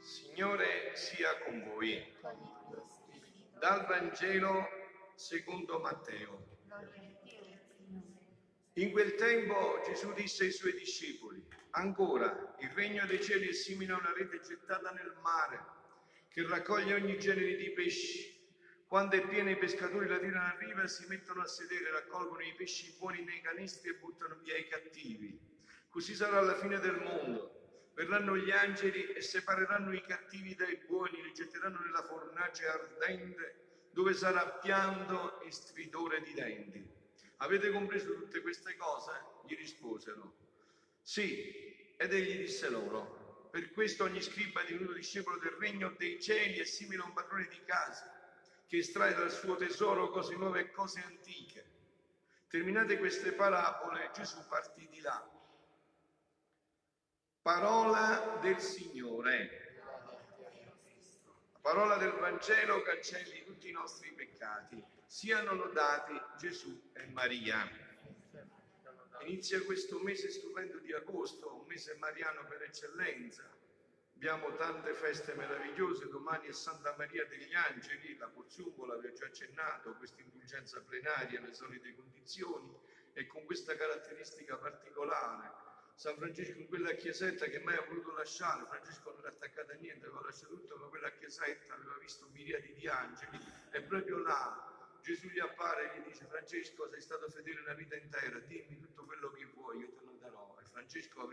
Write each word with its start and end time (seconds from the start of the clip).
Signore 0.00 0.90
sia 0.92 1.30
con 1.46 1.64
voi. 1.64 2.04
Dal 3.58 3.86
Vangelo 3.86 4.73
In 8.84 8.90
quel 8.90 9.14
tempo 9.14 9.80
Gesù 9.82 10.12
disse 10.12 10.44
ai 10.44 10.52
suoi 10.52 10.74
discepoli, 10.74 11.42
ancora, 11.70 12.54
il 12.60 12.68
regno 12.74 13.06
dei 13.06 13.22
cieli 13.22 13.48
è 13.48 13.52
simile 13.54 13.94
a 13.94 13.96
una 13.96 14.12
rete 14.12 14.40
gettata 14.40 14.90
nel 14.90 15.16
mare, 15.22 15.58
che 16.28 16.46
raccoglie 16.46 16.92
ogni 16.92 17.18
genere 17.18 17.56
di 17.56 17.70
pesci. 17.70 18.46
Quando 18.86 19.16
è 19.16 19.26
piena 19.26 19.48
i 19.48 19.56
pescatori 19.56 20.06
la 20.06 20.18
tirano 20.18 20.48
a 20.48 20.58
riva, 20.58 20.86
si 20.86 21.06
mettono 21.06 21.40
a 21.40 21.46
sedere, 21.46 21.92
raccolgono 21.92 22.42
i 22.42 22.52
pesci 22.54 22.94
buoni 22.98 23.24
nei 23.24 23.40
canestri 23.40 23.88
e 23.88 23.94
buttano 23.94 24.36
via 24.42 24.58
i 24.58 24.68
cattivi. 24.68 25.40
Così 25.88 26.14
sarà 26.14 26.36
alla 26.36 26.56
fine 26.56 26.78
del 26.78 27.00
mondo. 27.00 27.88
Verranno 27.94 28.36
gli 28.36 28.50
angeli 28.50 29.12
e 29.12 29.22
separeranno 29.22 29.94
i 29.94 30.02
cattivi 30.02 30.54
dai 30.54 30.76
buoni, 30.86 31.22
li 31.22 31.32
getteranno 31.32 31.80
nella 31.80 32.02
fornace 32.02 32.66
ardente, 32.66 33.88
dove 33.92 34.12
sarà 34.12 34.58
pianto 34.60 35.40
e 35.40 35.50
stridore 35.50 36.20
di 36.20 36.34
denti. 36.34 37.02
Avete 37.38 37.70
compreso 37.70 38.14
tutte 38.14 38.40
queste 38.40 38.76
cose? 38.76 39.10
Gli 39.46 39.56
risposero. 39.56 40.34
Sì, 41.02 41.94
ed 41.96 42.12
egli 42.12 42.38
disse 42.38 42.68
loro, 42.68 43.48
per 43.50 43.70
questo 43.72 44.04
ogni 44.04 44.22
scriba 44.22 44.62
è 44.62 44.66
divenuto 44.66 44.94
discepolo 44.94 45.38
del 45.38 45.52
regno 45.52 45.94
dei 45.98 46.20
cieli 46.20 46.58
è 46.58 46.64
simile 46.64 47.02
a 47.02 47.06
un 47.06 47.12
padrone 47.12 47.46
di 47.48 47.60
casa, 47.64 48.10
che 48.66 48.78
estrae 48.78 49.14
dal 49.14 49.30
suo 49.30 49.56
tesoro 49.56 50.10
cose 50.10 50.34
nuove 50.36 50.60
e 50.60 50.70
cose 50.70 51.00
antiche. 51.00 51.72
Terminate 52.48 52.98
queste 52.98 53.32
parabole, 53.32 54.10
Gesù 54.14 54.46
partì 54.46 54.88
di 54.88 55.00
là 55.00 55.28
Parola 57.44 58.38
del 58.40 58.58
Signore. 58.58 59.82
La 61.52 61.58
parola 61.60 61.98
del 61.98 62.12
Vangelo 62.12 62.80
cancelli 62.80 63.44
tutti 63.44 63.68
i 63.68 63.72
nostri 63.72 64.10
peccati. 64.12 64.82
Siano 65.06 65.54
lodati 65.54 66.20
Gesù 66.36 66.90
e 66.92 67.06
Maria. 67.06 67.68
Inizia 69.20 69.62
questo 69.62 69.98
mese 70.00 70.30
stupendo 70.30 70.78
di 70.78 70.92
agosto, 70.92 71.54
un 71.54 71.66
mese 71.66 71.94
mariano 71.96 72.44
per 72.46 72.62
eccellenza. 72.62 73.48
Abbiamo 74.16 74.54
tante 74.56 74.92
feste 74.94 75.34
meravigliose, 75.34 76.08
domani 76.08 76.48
è 76.48 76.52
Santa 76.52 76.94
Maria 76.96 77.24
degli 77.26 77.54
Angeli, 77.54 78.16
la 78.16 78.28
Pozzuola, 78.28 78.96
vi 78.96 79.06
ho 79.08 79.12
già 79.12 79.26
accennato, 79.26 79.94
questa 79.94 80.20
indulgenza 80.20 80.80
plenaria, 80.80 81.40
le 81.40 81.52
solite 81.52 81.94
condizioni 81.94 82.76
e 83.12 83.26
con 83.26 83.44
questa 83.44 83.76
caratteristica 83.76 84.56
particolare 84.56 85.64
San 85.96 86.16
Francesco 86.16 86.58
in 86.58 86.66
quella 86.66 86.92
chiesetta 86.94 87.46
che 87.46 87.60
mai 87.60 87.76
ha 87.76 87.84
voluto 87.86 88.12
lasciare, 88.12 88.66
Francesco 88.66 89.10
non 89.10 89.20
era 89.20 89.28
attaccato 89.28 89.72
a 89.72 89.74
niente, 89.76 90.06
aveva 90.06 90.22
lasciato 90.22 90.54
tutto, 90.54 90.76
ma 90.76 90.86
quella 90.86 91.10
chiesetta 91.12 91.74
aveva 91.74 91.96
visto 91.98 92.28
miriadi 92.32 92.74
di 92.74 92.88
angeli 92.88 93.38
e 93.70 93.82
proprio 93.82 94.18
là 94.18 94.73
Gesù 95.04 95.28
gli 95.28 95.38
appare 95.38 95.92
e 95.92 96.00
gli 96.00 96.04
dice 96.04 96.24
Francesco 96.24 96.88
sei 96.88 97.02
stato 97.02 97.28
fedele 97.28 97.60
una 97.60 97.74
vita 97.74 97.94
intera, 97.94 98.38
dimmi 98.38 98.78
tutto 98.78 99.04
quello 99.04 99.30
che 99.32 99.44
vuoi, 99.44 99.80
io 99.80 99.92
te 99.92 100.02
lo 100.02 100.12
darò. 100.12 100.58
E 100.58 100.64
Francesco 100.64 101.30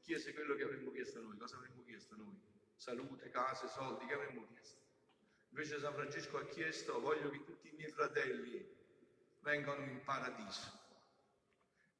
chiese 0.00 0.34
quello 0.34 0.56
che 0.56 0.64
avremmo 0.64 0.90
chiesto 0.90 1.20
noi, 1.22 1.38
cosa 1.38 1.54
avremmo 1.54 1.84
chiesto 1.84 2.16
noi? 2.16 2.36
Salute, 2.74 3.30
case, 3.30 3.68
soldi, 3.68 4.06
che 4.06 4.14
avremmo 4.14 4.44
chiesto? 4.48 4.82
Invece 5.50 5.78
San 5.78 5.94
Francesco 5.94 6.38
ha 6.38 6.44
chiesto 6.46 7.00
voglio 7.00 7.30
che 7.30 7.44
tutti 7.44 7.68
i 7.68 7.76
miei 7.76 7.92
fratelli 7.92 8.68
vengano 9.42 9.84
in 9.84 10.02
paradiso 10.02 10.82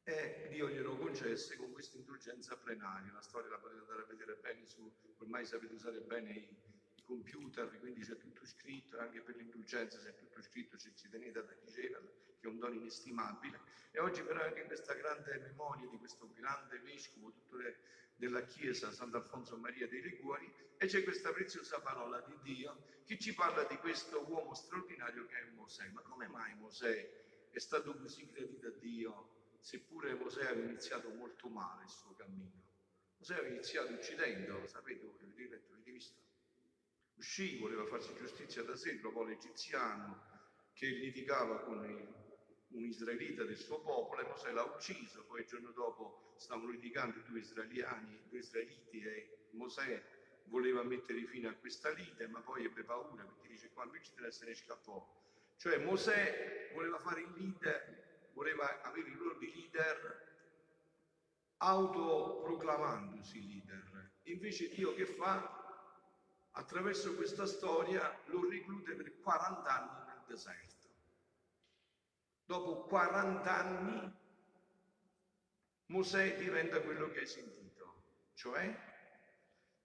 e 0.03 0.49
Dio 0.51 0.69
glielo 0.69 0.97
concesse 0.97 1.57
con 1.57 1.71
questa 1.71 1.97
indulgenza 1.97 2.57
plenaria. 2.57 3.13
La 3.13 3.23
storia 3.23 3.51
la 3.51 3.59
potete 3.59 3.83
andare 3.83 4.03
a 4.03 4.07
vedere 4.07 4.35
bene 4.43 4.67
su, 4.67 4.93
ormai 5.19 5.47
sapete 5.47 5.75
usare 5.75 6.01
bene 6.01 6.33
i 6.33 6.74
computer, 7.05 7.79
quindi 7.79 8.03
c'è 8.03 8.17
tutto 8.17 8.45
scritto, 8.47 8.99
anche 8.99 9.21
per 9.21 9.37
l'indulgenza 9.37 9.99
c'è 9.99 10.15
tutto 10.17 10.43
scritto, 10.43 10.77
ci 10.77 11.09
tenete 11.09 11.39
a 11.39 11.47
riceverla, 11.65 12.11
che 12.41 12.47
è 12.47 12.51
un 12.51 12.59
dono 12.59 12.75
inestimabile. 12.75 13.61
E 13.91 14.01
oggi 14.01 14.23
però 14.23 14.43
anche 14.43 14.61
in 14.61 14.67
questa 14.67 14.95
grande 14.95 15.39
memoria 15.39 15.89
di 15.89 15.99
questo 15.99 16.31
grande 16.35 16.79
vescovo, 16.81 17.31
tuttore 17.31 17.79
della 18.17 18.43
Chiesa, 18.45 18.91
Sant'Alfonso 18.91 19.57
Maria 19.57 19.89
dei 19.89 20.03
Liguori, 20.03 20.53
e 20.77 20.87
c'è 20.87 21.03
questa 21.03 21.33
preziosa 21.33 21.81
parola 21.81 22.21
di 22.21 22.37
Dio 22.43 22.93
che 23.05 23.19
ci 23.19 23.35
parla 23.35 23.65
di 23.65 23.77
questo 23.77 24.25
uomo 24.29 24.55
straordinario 24.55 25.27
che 25.27 25.39
è 25.39 25.45
Mosè. 25.55 25.89
Ma 25.91 26.01
come 26.03 26.27
mai 26.27 26.55
Mosè 26.57 27.49
è 27.51 27.59
stato 27.59 27.97
così 27.97 28.29
gradito 28.31 28.67
a 28.67 28.71
Dio? 28.71 29.35
seppure 29.65 30.13
Mosè 30.15 30.45
aveva 30.45 30.69
iniziato 30.69 31.09
molto 31.09 31.49
male 31.49 31.85
il 31.85 31.89
suo 31.89 32.15
cammino. 32.15 32.63
Mosè 33.17 33.33
aveva 33.33 33.49
iniziato 33.49 33.95
uccidendo, 33.95 34.67
sapete 34.67 35.07
avete 35.07 35.49
letto, 35.49 35.73
avete 35.73 35.91
visto? 35.91 36.21
Uscì, 37.17 37.59
voleva 37.59 37.85
farsi 37.87 38.15
giustizia 38.17 38.63
da 38.63 38.77
sé, 38.77 38.99
trovò 39.01 39.23
l'egiziano 39.23 40.33
che 40.73 40.87
litigava 40.87 41.61
con 41.61 41.79
un 42.69 42.85
israelita 42.85 43.45
del 43.45 43.57
suo 43.57 43.81
popolo 43.81 44.21
e 44.21 44.29
Mosè 44.29 44.51
l'ha 44.53 44.65
ucciso, 44.65 45.25
poi 45.25 45.41
il 45.41 45.47
giorno 45.47 45.71
dopo 45.71 46.35
stavano 46.37 46.71
litigando 46.71 47.21
due 47.27 47.39
israeliani, 47.39 48.21
due 48.29 48.39
israeliti 48.41 49.01
e 49.01 49.49
Mosè 49.53 50.03
voleva 50.47 50.83
mettere 50.83 51.25
fine 51.27 51.49
a 51.49 51.55
questa 51.55 51.91
lite, 51.91 52.27
ma 52.27 52.41
poi 52.41 52.65
ebbe 52.65 52.83
paura 52.83 53.25
perché 53.25 53.49
dice 53.49 53.71
qua 53.71 53.89
ci 54.03 54.13
deve 54.15 54.29
essere 54.29 54.55
scappò. 54.55 55.07
Cioè 55.57 55.79
Mosè 55.79 56.73
voleva 56.75 56.99
fare 56.99 57.21
il 57.21 57.33
leader 57.37 58.03
voleva 58.35 58.83
avere 58.83 59.09
il 59.09 59.17
ruolo 59.17 59.39
di 59.39 59.53
leader 59.55 60.33
autoproclamandosi 61.59 63.47
leader. 63.47 64.13
Invece 64.25 64.69
Dio 64.75 64.95
che 64.95 65.07
fa? 65.07 65.64
Attraverso 66.57 67.15
questa 67.15 67.47
storia 67.47 68.21
lo 68.27 68.49
reclude 68.49 68.95
per 68.95 69.21
40 69.21 69.69
anni 69.69 70.07
nel 70.07 70.23
deserto. 70.27 70.89
Dopo 72.45 72.85
40 72.85 73.57
anni 73.57 74.23
Mosè 75.87 76.37
diventa 76.39 76.81
quello 76.81 77.11
che 77.11 77.21
hai 77.21 77.27
sentito, 77.27 78.03
cioè 78.35 78.93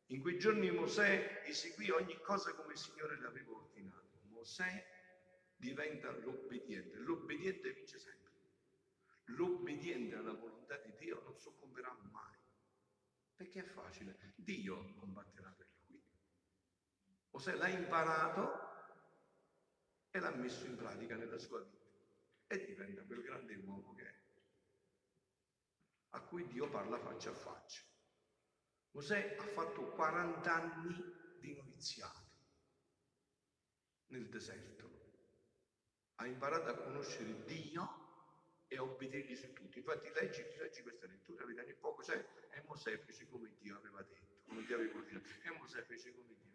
in 0.07 0.22
quei 0.22 0.40
giorni 0.40 0.72
Mosè 0.72 1.44
eseguì 1.46 1.90
ogni 1.91 2.19
cosa 2.22 2.53
come 2.53 2.74
il 2.74 2.80
Signore 2.80 3.19
le 3.19 3.28
aveva 3.28 3.51
ordinato. 3.51 4.19
Mosè 4.30 4.86
diventa 5.56 6.12
l'obbediente, 6.12 6.97
l'obbediente 6.97 7.74
vince 7.74 8.00
sempre 8.00 8.19
l'obbediente 9.36 10.16
alla 10.16 10.34
volontà 10.34 10.78
di 10.78 10.94
Dio 10.97 11.22
non 11.24 11.38
soccomberà 11.38 11.96
mai. 12.12 12.38
Perché 13.36 13.62
è 13.62 13.63
facile, 13.63 14.34
Dio 14.36 14.94
combatterà 14.96 15.50
per. 15.51 15.69
Mosè 17.39 17.55
l'ha 17.55 17.69
imparato 17.69 18.51
e 20.11 20.19
l'ha 20.19 20.31
messo 20.31 20.66
in 20.66 20.75
pratica 20.75 21.16
nella 21.16 21.38
sua 21.38 21.61
vita 21.61 21.88
e 22.47 22.66
diventa 22.66 23.01
quel 23.03 23.22
grande 23.22 23.55
uomo 23.55 23.95
che 23.95 24.05
è, 24.05 24.16
a 26.09 26.19
cui 26.19 26.45
Dio 26.47 26.69
parla 26.69 27.00
faccia 27.00 27.29
a 27.29 27.33
faccia. 27.33 27.81
Mosè 28.91 29.38
ha 29.39 29.45
fatto 29.45 29.85
40 29.91 30.53
anni 30.53 31.38
di 31.39 31.55
noviziato 31.55 32.27
nel 34.07 34.27
deserto, 34.27 34.89
ha 36.16 36.27
imparato 36.27 36.71
a 36.71 36.75
conoscere 36.75 37.45
Dio 37.45 38.66
e 38.67 38.77
obbedirgli 38.79 39.38
su 39.38 39.53
tutto. 39.53 39.77
Infatti 39.77 40.11
leggi, 40.11 40.44
leggi 40.57 40.81
questa 40.81 41.07
lettura, 41.07 41.45
vedi 41.45 41.74
poco 41.75 42.01
c'è, 42.01 42.18
e 42.50 42.62
Mosè 42.63 42.97
fece 42.97 43.30
come 43.30 43.56
Dio 43.59 43.77
aveva 43.77 44.03
detto, 44.03 44.41
come 44.45 44.65
Dio 44.65 44.75
aveva 44.75 44.97
ordinato, 44.97 45.30
e 45.41 45.51
Mosè 45.51 45.81
fece 45.83 46.13
come 46.13 46.36
Dio. 46.36 46.49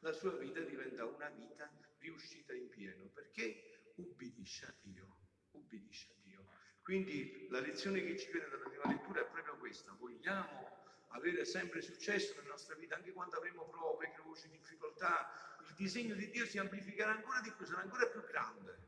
La 0.00 0.12
sua 0.12 0.32
vita 0.32 0.60
diventa 0.60 1.04
una 1.04 1.28
vita 1.28 1.70
riuscita 1.98 2.54
in 2.54 2.68
pieno, 2.70 3.08
perché 3.12 3.92
ubbidisce 3.96 4.64
a 4.64 4.74
Dio, 4.80 5.16
ubbidisce 5.52 6.08
a 6.10 6.14
Dio. 6.22 6.46
Quindi 6.82 7.46
la 7.50 7.60
lezione 7.60 8.02
che 8.02 8.18
ci 8.18 8.30
viene 8.30 8.48
dalla 8.48 8.68
prima 8.68 8.86
lettura 8.86 9.20
è 9.20 9.26
proprio 9.26 9.56
questa, 9.58 9.92
vogliamo 9.98 10.78
avere 11.08 11.44
sempre 11.44 11.82
successo 11.82 12.34
nella 12.36 12.50
nostra 12.50 12.74
vita, 12.76 12.96
anche 12.96 13.12
quando 13.12 13.36
avremo 13.36 13.68
prove, 13.68 14.12
croci, 14.12 14.48
difficoltà, 14.48 15.58
il 15.68 15.74
disegno 15.74 16.14
di 16.14 16.30
Dio 16.30 16.46
si 16.46 16.58
amplificherà 16.58 17.10
ancora 17.10 17.40
di 17.40 17.52
più, 17.52 17.66
sarà 17.66 17.82
ancora 17.82 18.06
più 18.06 18.24
grande. 18.24 18.78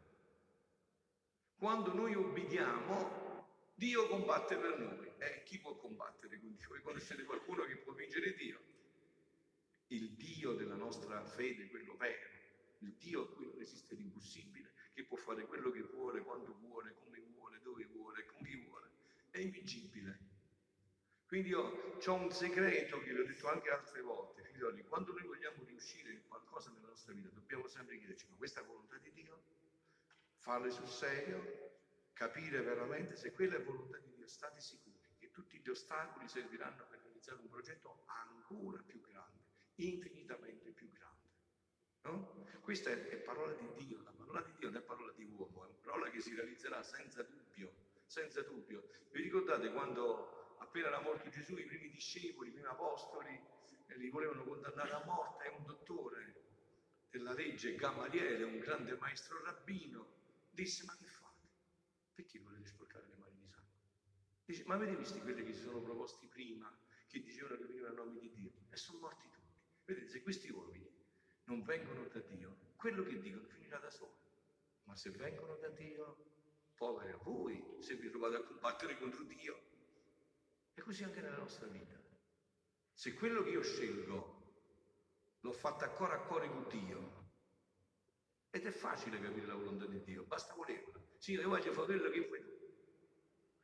Quando 1.56 1.92
noi 1.92 2.14
obbediamo, 2.14 3.42
Dio 3.74 4.08
combatte 4.08 4.56
per 4.56 4.78
noi. 4.78 5.12
Eh, 5.18 5.42
chi 5.44 5.58
può 5.58 5.76
combattere? 5.76 6.38
Quindi 6.38 6.64
voi 6.66 6.80
conoscete 6.80 7.24
qualcuno 7.24 7.64
che 7.64 7.76
può 7.76 7.92
vincere 7.92 8.34
Dio? 8.34 8.71
Il 9.92 10.12
Dio 10.12 10.54
della 10.54 10.74
nostra 10.74 11.22
fede, 11.22 11.68
quello 11.68 11.96
vero, 11.96 12.30
il 12.78 12.94
Dio 12.94 13.22
a 13.22 13.28
cui 13.28 13.44
non 13.44 13.60
esiste 13.60 13.94
l'impossibile, 13.94 14.72
che 14.94 15.04
può 15.04 15.18
fare 15.18 15.44
quello 15.46 15.70
che 15.70 15.82
vuole, 15.82 16.22
quando 16.22 16.54
vuole, 16.60 16.94
come 16.94 17.20
vuole, 17.20 17.60
dove 17.60 17.84
vuole, 17.84 18.24
con 18.24 18.42
chi 18.42 18.56
invincibile. 19.42 20.30
Quindi 21.26 21.50
io 21.50 21.94
ho 22.04 22.14
un 22.14 22.30
segreto 22.30 23.00
che 23.00 23.12
vi 23.12 23.20
ho 23.20 23.26
detto 23.26 23.48
anche 23.48 23.70
altre 23.70 24.02
volte, 24.02 24.42
figlioli, 24.44 24.84
quando 24.84 25.12
noi 25.12 25.26
vogliamo 25.26 25.64
riuscire 25.64 26.12
in 26.12 26.22
qualcosa 26.28 26.70
nella 26.70 26.88
nostra 26.88 27.12
vita 27.12 27.28
dobbiamo 27.28 27.66
sempre 27.68 27.98
chiederci, 27.98 28.26
ma 28.28 28.36
questa 28.36 28.60
è 28.60 28.64
volontà 28.64 28.96
di 28.98 29.12
Dio? 29.12 29.42
Farle 30.36 30.70
sul 30.70 30.88
serio, 30.88 31.80
capire 32.12 32.60
veramente 32.60 33.16
se 33.16 33.32
quella 33.32 33.56
è 33.56 33.62
volontà 33.62 33.98
di 33.98 34.12
Dio, 34.14 34.26
state 34.26 34.60
sicuri 34.60 35.00
che 35.18 35.30
tutti 35.30 35.58
gli 35.58 35.68
ostacoli 35.68 36.28
serviranno 36.28 36.86
per 36.88 37.00
realizzare 37.00 37.40
un 37.40 37.48
progetto 37.48 38.04
ancora 38.06 38.82
più 38.82 39.00
grande, 39.00 39.11
infinitamente 39.84 40.70
più 40.70 40.90
grande. 40.90 41.28
No? 42.02 42.46
Questa 42.60 42.90
è, 42.90 43.08
è 43.08 43.16
parola 43.16 43.52
di 43.54 43.84
Dio, 43.84 44.02
la 44.02 44.12
parola 44.12 44.40
di 44.42 44.52
Dio 44.58 44.68
non 44.70 44.76
è 44.78 44.82
parola 44.82 45.12
di 45.12 45.24
uomo, 45.24 45.64
è 45.64 45.68
una 45.68 45.78
parola 45.82 46.10
che 46.10 46.20
si 46.20 46.34
realizzerà 46.34 46.82
senza 46.82 47.22
dubbio, 47.22 47.72
senza 48.06 48.42
dubbio. 48.42 48.88
Vi 49.10 49.22
ricordate 49.22 49.72
quando 49.72 50.56
appena 50.58 50.88
era 50.88 51.00
morto 51.00 51.28
Gesù, 51.28 51.56
i 51.56 51.64
primi 51.64 51.90
discepoli, 51.90 52.48
i 52.48 52.52
primi 52.52 52.66
apostoli, 52.68 53.38
eh, 53.86 53.96
li 53.98 54.08
volevano 54.08 54.44
condannare 54.44 54.92
a 54.92 55.04
morte, 55.04 55.44
è 55.44 55.48
un 55.48 55.64
dottore 55.64 56.34
della 57.10 57.34
legge, 57.34 57.74
Gamaliele, 57.74 58.44
un 58.44 58.58
grande 58.58 58.96
maestro 58.96 59.42
rabbino, 59.44 60.06
disse, 60.50 60.84
ma 60.84 60.96
che 60.96 61.06
fate? 61.06 61.48
Perché 62.14 62.38
volete 62.38 62.68
sporcare 62.68 63.06
le 63.08 63.16
mani 63.16 63.38
di 63.38 63.48
sangue? 63.48 63.80
Dice, 64.44 64.64
ma 64.64 64.74
avete 64.74 64.96
visto 64.96 65.18
quelli 65.20 65.44
che 65.44 65.52
si 65.52 65.62
sono 65.62 65.80
proposti 65.82 66.26
prima, 66.26 66.74
che 67.08 67.20
dicevano 67.20 67.56
che 67.56 67.64
venivano 67.64 68.00
a 68.00 68.04
nome 68.04 68.18
di 68.18 68.32
Dio? 68.32 68.52
E 68.70 68.76
sono 68.76 69.00
morti 69.00 69.28
tutti. 69.30 69.41
Vedete, 69.84 70.08
se 70.08 70.22
questi 70.22 70.50
uomini 70.50 70.88
non 71.44 71.62
vengono 71.62 72.06
da 72.08 72.20
Dio, 72.20 72.56
quello 72.76 73.02
che 73.02 73.18
dicono 73.20 73.46
finirà 73.48 73.78
da 73.78 73.90
solo. 73.90 74.16
Ma 74.84 74.96
se 74.96 75.10
vengono 75.10 75.56
da 75.56 75.68
Dio, 75.68 76.16
poveri 76.74 77.12
a 77.12 77.16
voi, 77.16 77.76
se 77.80 77.96
vi 77.96 78.10
trovate 78.10 78.36
a 78.36 78.42
combattere 78.42 78.96
contro 78.98 79.22
Dio, 79.24 79.60
e 80.74 80.82
così 80.82 81.04
anche 81.04 81.20
nella 81.20 81.38
nostra 81.38 81.66
vita. 81.66 82.00
Se 82.92 83.14
quello 83.14 83.42
che 83.42 83.50
io 83.50 83.62
scelgo 83.62 84.40
l'ho 85.40 85.52
fatto 85.52 85.84
a 85.84 85.88
cuore 85.88 86.14
a 86.14 86.20
cuore 86.20 86.48
con 86.48 86.68
Dio, 86.68 87.20
ed 88.50 88.66
è 88.66 88.70
facile 88.70 89.20
capire 89.20 89.46
la 89.46 89.54
volontà 89.54 89.86
di 89.86 90.02
Dio, 90.02 90.24
basta 90.24 90.54
volerla. 90.54 91.00
Sì, 91.18 91.32
io 91.32 91.48
voglio 91.48 91.72
fare 91.72 91.86
quello 91.86 92.10
che 92.10 92.26
vuoi 92.26 92.42
tu. 92.42 92.50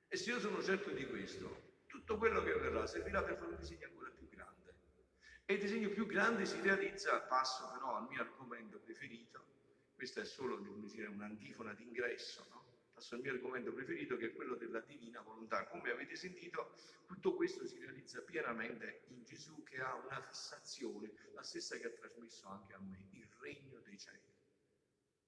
E 0.09 0.17
se 0.17 0.31
io 0.31 0.41
sono 0.41 0.63
certo 0.63 0.91
di 0.91 1.07
questo, 1.07 1.83
tutto 1.87 2.17
quello 2.17 2.43
che 2.43 2.53
verrà 2.55 2.87
servirà 2.87 3.23
per 3.23 3.37
fare 3.37 3.51
un 3.51 3.57
disegno. 3.59 3.98
E 5.51 5.55
il 5.55 5.61
disegno 5.61 5.89
più 5.89 6.05
grande 6.05 6.45
si 6.45 6.61
realizza, 6.61 7.23
passo 7.23 7.71
però 7.73 7.97
al 7.97 8.07
mio 8.07 8.21
argomento 8.21 8.79
preferito, 8.81 9.47
questa 9.95 10.21
è 10.21 10.27
solo 10.27 10.61
un'antifona 10.61 11.73
d'ingresso, 11.73 12.47
no? 12.51 12.67
passo 12.93 13.15
al 13.15 13.23
mio 13.23 13.33
argomento 13.33 13.73
preferito 13.73 14.19
che 14.19 14.27
è 14.27 14.35
quello 14.35 14.57
della 14.57 14.81
divina 14.81 15.23
volontà. 15.23 15.67
Come 15.69 15.91
avete 15.91 16.17
sentito, 16.17 16.75
tutto 17.07 17.35
questo 17.35 17.67
si 17.67 17.79
realizza 17.79 18.21
pienamente 18.21 19.05
in 19.07 19.25
Gesù 19.25 19.63
che 19.63 19.81
ha 19.81 19.95
una 19.95 20.21
fissazione, 20.21 21.15
la 21.33 21.43
stessa 21.43 21.79
che 21.79 21.87
ha 21.87 21.91
trasmesso 21.93 22.47
anche 22.49 22.75
a 22.75 22.81
me, 22.81 23.09
il 23.13 23.27
regno 23.39 23.81
dei 23.81 23.99
cieli. 23.99 24.35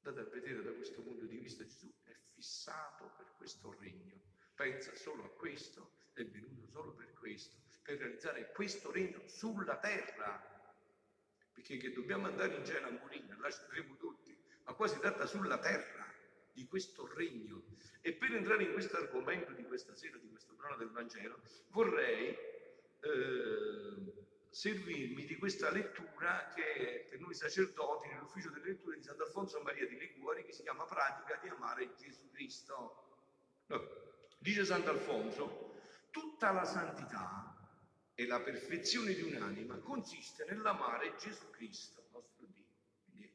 Andate 0.02 0.26
a 0.26 0.30
vedere 0.30 0.62
da 0.62 0.72
questo 0.72 1.00
punto 1.00 1.24
di 1.24 1.38
vista 1.38 1.64
Gesù 1.64 1.90
è 2.02 2.14
fissato 2.34 3.10
per 3.16 3.32
questo 3.38 3.74
regno, 3.80 4.20
pensa 4.54 4.94
solo 4.96 5.24
a 5.24 5.30
questo, 5.30 6.08
è 6.12 6.26
venuto 6.26 6.66
solo 6.66 6.92
per 6.92 7.10
questo, 7.14 7.56
per 7.90 7.98
realizzare 7.98 8.52
questo 8.52 8.92
regno 8.92 9.20
sulla 9.26 9.76
terra. 9.78 10.48
Perché 11.52 11.76
che 11.76 11.92
dobbiamo 11.92 12.26
andare 12.26 12.54
in 12.54 12.64
cielo 12.64 12.86
a 12.86 12.90
morire, 12.90 13.36
là 13.38 13.50
ci 13.50 13.60
andremo 13.62 13.96
tutti, 13.96 14.36
ma 14.64 14.72
qua 14.74 14.86
si 14.86 14.98
tratta 14.98 15.26
sulla 15.26 15.58
terra 15.58 16.06
di 16.52 16.66
questo 16.66 17.12
regno. 17.14 17.64
E 18.00 18.12
per 18.12 18.32
entrare 18.34 18.62
in 18.62 18.72
questo 18.72 18.96
argomento 18.96 19.52
di 19.52 19.64
questa 19.64 19.94
sera, 19.94 20.16
di 20.18 20.28
questo 20.28 20.54
brano 20.54 20.76
del 20.76 20.90
Vangelo, 20.90 21.40
vorrei 21.68 22.28
eh, 23.00 24.12
servirmi 24.48 25.26
di 25.26 25.36
questa 25.36 25.70
lettura 25.70 26.48
che 26.54 26.74
è 26.74 27.08
per 27.08 27.20
noi 27.20 27.34
sacerdoti 27.34 28.08
nell'ufficio 28.08 28.50
delle 28.50 28.68
letture 28.68 28.96
di 28.96 29.02
Sant'Alfonso 29.02 29.60
Maria 29.62 29.86
di 29.86 29.98
Liguori 29.98 30.44
che 30.44 30.52
si 30.52 30.62
chiama 30.62 30.84
Pratica 30.84 31.38
di 31.42 31.48
amare 31.48 31.94
Gesù 31.96 32.30
Cristo. 32.30 33.08
No. 33.66 33.98
Dice 34.38 34.64
Sant'Alfonso, 34.64 35.74
tutta 36.10 36.52
la 36.52 36.64
santità 36.64 37.59
e 38.20 38.26
la 38.26 38.38
perfezione 38.38 39.14
di 39.14 39.22
un'anima 39.22 39.78
consiste 39.78 40.44
nell'amare 40.44 41.16
Gesù 41.16 41.48
Cristo, 41.48 42.04
nostro 42.12 42.46
Dio. 42.54 42.66
Quindi 43.02 43.32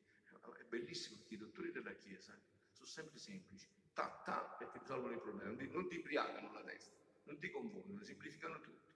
è 0.60 0.64
bellissimo 0.66 1.24
che 1.26 1.34
i 1.34 1.38
dottori 1.38 1.72
della 1.72 1.94
Chiesa 1.94 2.40
sono 2.72 2.88
sempre 2.88 3.18
semplici, 3.18 3.68
ta 3.94 4.22
ta 4.24 4.56
ti 4.60 4.78
risolvono 4.78 5.16
i 5.16 5.20
problemi, 5.20 5.68
non 5.72 5.88
ti 5.88 5.96
imbriagano 5.96 6.52
la 6.52 6.62
testa, 6.62 6.94
non 7.24 7.40
ti 7.40 7.50
confondono, 7.50 8.04
semplificano 8.04 8.62
tutto. 8.62 8.94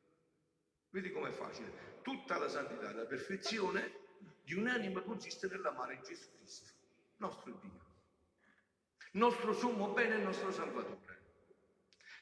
Vedi 0.91 1.09
com'è 1.09 1.31
facile? 1.31 2.01
Tutta 2.03 2.37
la 2.37 2.49
santità 2.49 2.93
la 2.93 3.05
perfezione 3.05 3.91
di 4.43 4.53
un'anima 4.53 5.01
consiste 5.01 5.47
nell'amare 5.47 6.01
Gesù 6.01 6.29
Cristo, 6.37 6.71
nostro 7.17 7.51
Dio, 7.63 7.85
nostro 9.13 9.53
sommo 9.53 9.91
bene 9.93 10.17
e 10.17 10.21
nostro 10.21 10.51
Salvatore. 10.51 11.08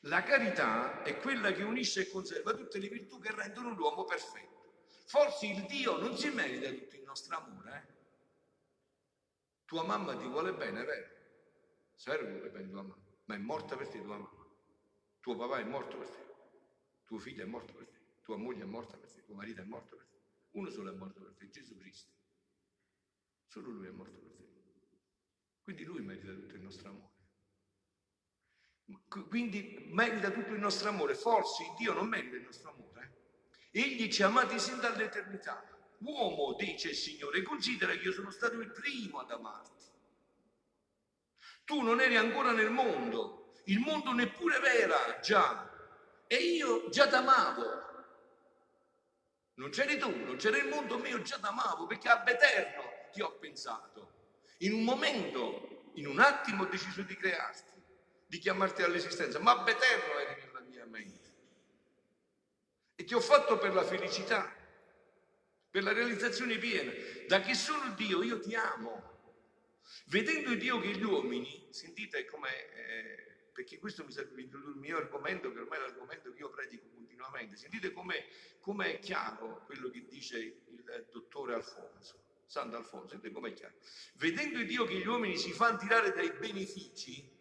La 0.01 0.23
carità 0.23 1.01
è 1.03 1.17
quella 1.17 1.51
che 1.51 1.63
unisce 1.63 2.01
e 2.01 2.09
conserva 2.09 2.53
tutte 2.53 2.79
le 2.79 2.87
virtù 2.87 3.19
che 3.19 3.31
rendono 3.31 3.73
l'uomo 3.73 4.03
perfetto. 4.03 4.85
Forse 5.05 5.47
il 5.47 5.65
Dio 5.65 5.97
non 5.97 6.15
si 6.17 6.29
merita 6.29 6.69
tutto 6.69 6.95
il 6.95 7.03
nostro 7.03 7.37
amore. 7.37 7.71
Eh? 7.73 7.95
Tua 9.65 9.83
mamma 9.83 10.15
ti 10.15 10.27
vuole 10.27 10.53
bene, 10.53 10.83
vero? 10.83 11.15
Serve 11.95 12.31
vuole 12.31 12.49
bene 12.49 12.69
tua 12.69 12.83
mamma, 12.83 13.05
ma 13.25 13.35
è 13.35 13.37
morta 13.37 13.75
per 13.75 13.87
te 13.87 14.01
tua 14.01 14.17
mamma. 14.17 14.45
Tuo 15.19 15.35
papà 15.35 15.59
è 15.59 15.63
morto 15.63 15.97
per 15.97 16.09
te. 16.09 16.25
Tuo 17.03 17.17
figlio 17.17 17.43
è 17.43 17.47
morto 17.47 17.73
per 17.73 17.87
te. 17.87 17.99
Tua 18.21 18.37
moglie 18.37 18.63
è 18.63 18.65
morta 18.65 18.97
per 18.97 19.11
te. 19.11 19.23
Tuo 19.23 19.35
marito 19.35 19.61
è 19.61 19.65
morto 19.65 19.95
per 19.95 20.05
te. 20.05 20.19
Uno 20.51 20.69
solo 20.69 20.91
è 20.91 20.95
morto 20.95 21.21
per 21.21 21.33
te, 21.33 21.49
Gesù 21.49 21.75
Cristo. 21.77 22.11
Solo 23.47 23.69
Lui 23.69 23.87
è 23.87 23.91
morto 23.91 24.19
per 24.19 24.31
te. 24.31 24.45
Quindi 25.63 25.83
Lui 25.83 26.01
merita 26.01 26.31
tutto 26.31 26.55
il 26.55 26.61
nostro 26.61 26.89
amore. 26.89 27.16
Quindi 29.29 29.89
merita 29.91 30.29
tutto 30.31 30.53
il 30.53 30.59
nostro 30.59 30.89
amore. 30.89 31.15
Forse 31.15 31.73
Dio 31.77 31.93
non 31.93 32.07
merita 32.07 32.35
il 32.35 32.43
nostro 32.43 32.71
amore. 32.71 32.85
Egli 33.71 34.11
ci 34.11 34.23
ha 34.23 34.27
amati 34.27 34.59
sin 34.59 34.79
dall'eternità. 34.79 35.63
Uomo, 35.99 36.55
dice 36.55 36.89
il 36.89 36.95
Signore, 36.95 37.41
considera 37.41 37.91
che 37.93 38.03
io 38.03 38.11
sono 38.11 38.29
stato 38.29 38.59
il 38.59 38.71
primo 38.71 39.19
ad 39.19 39.31
amarti. 39.31 39.85
Tu 41.65 41.81
non 41.81 41.99
eri 41.99 42.15
ancora 42.15 42.51
nel 42.51 42.69
mondo, 42.69 43.51
il 43.65 43.79
mondo 43.79 44.13
neppure 44.13 44.59
vera 44.59 45.19
già, 45.19 45.69
e 46.27 46.35
io 46.35 46.89
già 46.89 47.07
t'amavo. 47.07 47.85
Non 49.55 49.69
c'eri 49.71 49.97
tu, 49.97 50.09
non 50.09 50.37
c'era 50.37 50.57
il 50.57 50.67
mondo 50.67 50.97
mio, 50.97 51.21
già 51.23 51.39
t'amavo, 51.39 51.87
perché 51.87 52.07
ab 52.09 52.27
eterno 52.27 52.83
ti 53.11 53.21
ho 53.21 53.37
pensato. 53.37 54.13
In 54.59 54.73
un 54.73 54.83
momento, 54.83 55.91
in 55.95 56.07
un 56.07 56.19
attimo 56.19 56.63
ho 56.63 56.67
deciso 56.67 57.01
di 57.01 57.15
crearti, 57.15 57.76
di 58.27 58.39
chiamarti 58.39 58.83
all'esistenza, 58.83 59.39
ma 59.39 59.51
ab 59.51 59.67
eterno 59.67 60.19
eri 60.19 60.41
nella 60.45 60.59
mia 60.59 60.85
mente. 60.85 61.33
E 62.95 63.03
ti 63.05 63.13
ho 63.13 63.21
fatto 63.21 63.57
per 63.57 63.73
la 63.73 63.83
felicità, 63.83 64.53
per 65.69 65.83
la 65.83 65.93
realizzazione 65.93 66.57
piena. 66.57 66.91
Da 67.27 67.39
che 67.39 67.53
sono 67.53 67.93
Dio, 67.93 68.21
io 68.21 68.39
ti 68.39 68.53
amo. 68.53 69.15
Vedendo 70.07 70.53
Dio 70.55 70.79
che 70.79 70.89
gli 70.89 71.03
uomini, 71.03 71.67
sentite 71.69 72.25
come, 72.25 72.49
eh, 72.73 73.49
perché 73.53 73.79
questo 73.79 74.03
mi 74.03 74.11
serve 74.11 74.33
per 74.33 74.43
il 74.43 74.75
mio 74.75 74.97
argomento, 74.97 75.51
che 75.51 75.59
ormai 75.59 75.79
è 75.79 75.81
l'argomento 75.81 76.33
che 76.33 76.39
io 76.39 76.49
predico 76.49 76.89
continuamente, 76.89 77.55
sentite 77.55 77.93
come 77.93 78.25
è 78.93 78.99
chiaro 78.99 79.63
quello 79.65 79.89
che 79.89 80.05
dice 80.05 80.37
il 80.39 81.07
dottore 81.11 81.53
Alfonso, 81.53 82.23
Sant'Alfonso, 82.45 83.09
sentite 83.09 83.33
com'è 83.33 83.53
chiaro. 83.53 83.75
Vedendo 84.15 84.61
Dio 84.63 84.83
che 84.83 84.95
gli 84.95 85.07
uomini 85.07 85.37
si 85.37 85.53
fanno 85.53 85.77
tirare 85.77 86.11
dai 86.11 86.31
benefici, 86.31 87.36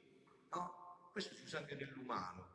no? 0.50 1.08
Questo 1.12 1.34
si 1.34 1.42
usa 1.42 1.58
anche 1.58 1.74
nell'umano. 1.74 2.54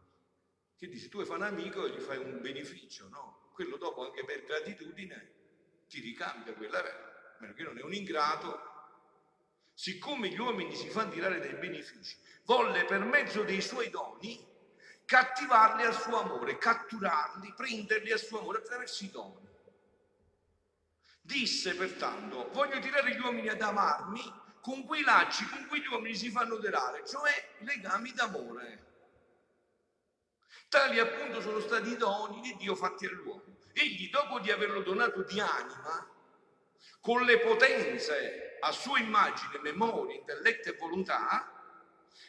Che 0.78 0.88
dici, 0.88 1.10
tu 1.10 1.24
fai 1.26 1.36
un 1.36 1.44
amico 1.44 1.86
e 1.86 1.92
gli 1.92 2.00
fai 2.00 2.18
un 2.18 2.42
beneficio, 2.42 3.08
no? 3.10 3.50
Quello 3.54 3.78
dopo 3.78 4.06
anche 4.06 4.24
per 4.24 4.44
gratitudine 4.44 5.34
ti 5.88 6.00
ricambia 6.00 6.54
quella 6.54 6.80
a 6.80 7.38
meno 7.40 7.54
che 7.54 7.64
non 7.64 7.78
è 7.78 7.82
un 7.82 7.94
ingrato 7.94 8.70
siccome 9.74 10.30
gli 10.30 10.40
uomini 10.40 10.76
si 10.76 10.90
fanno 10.90 11.12
tirare 11.12 11.40
dai 11.40 11.56
benefici, 11.56 12.16
volle 12.44 12.86
per 12.86 13.04
mezzo 13.04 13.44
dei 13.44 13.62
suoi 13.62 13.90
doni 13.90 14.50
cattivarli 15.06 15.84
al 15.84 16.00
suo 16.00 16.22
amore, 16.22 16.58
catturarli, 16.58 17.54
prenderli 17.54 18.12
al 18.12 18.20
suo 18.20 18.40
amore 18.40 18.60
attraverso 18.60 19.04
i 19.04 19.10
doni. 19.10 19.50
Disse 21.22 21.76
pertanto, 21.76 22.50
voglio 22.52 22.80
tirare 22.80 23.14
gli 23.14 23.20
uomini 23.20 23.50
ad 23.50 23.62
amarmi 23.62 24.22
con 24.62 24.86
quei 24.86 25.02
lacci 25.02 25.48
con 25.50 25.66
cui 25.68 25.82
gli 25.82 25.88
uomini 25.88 26.16
si 26.16 26.30
fanno 26.30 26.60
tirare, 26.60 27.06
cioè 27.06 27.56
legami 27.60 28.12
d'amore. 28.14 28.90
Tali 30.70 31.00
appunto 31.00 31.42
sono 31.42 31.60
stati 31.60 31.92
i 31.92 31.98
doni 31.98 32.40
di 32.42 32.56
Dio 32.56 32.76
fatti 32.76 33.06
all'uomo. 33.06 33.58
Egli, 33.74 34.10
dopo 34.10 34.40
di 34.40 34.52
averlo 34.52 34.82
donato 34.82 35.24
di 35.24 35.40
anima, 35.40 36.10
con 37.02 37.24
le 37.24 37.40
potenze 37.40 38.58
a 38.60 38.72
sua 38.72 39.00
immagine, 39.00 39.60
memoria, 39.60 40.16
intelletto 40.16 40.70
e 40.70 40.78
volontà, 40.78 41.62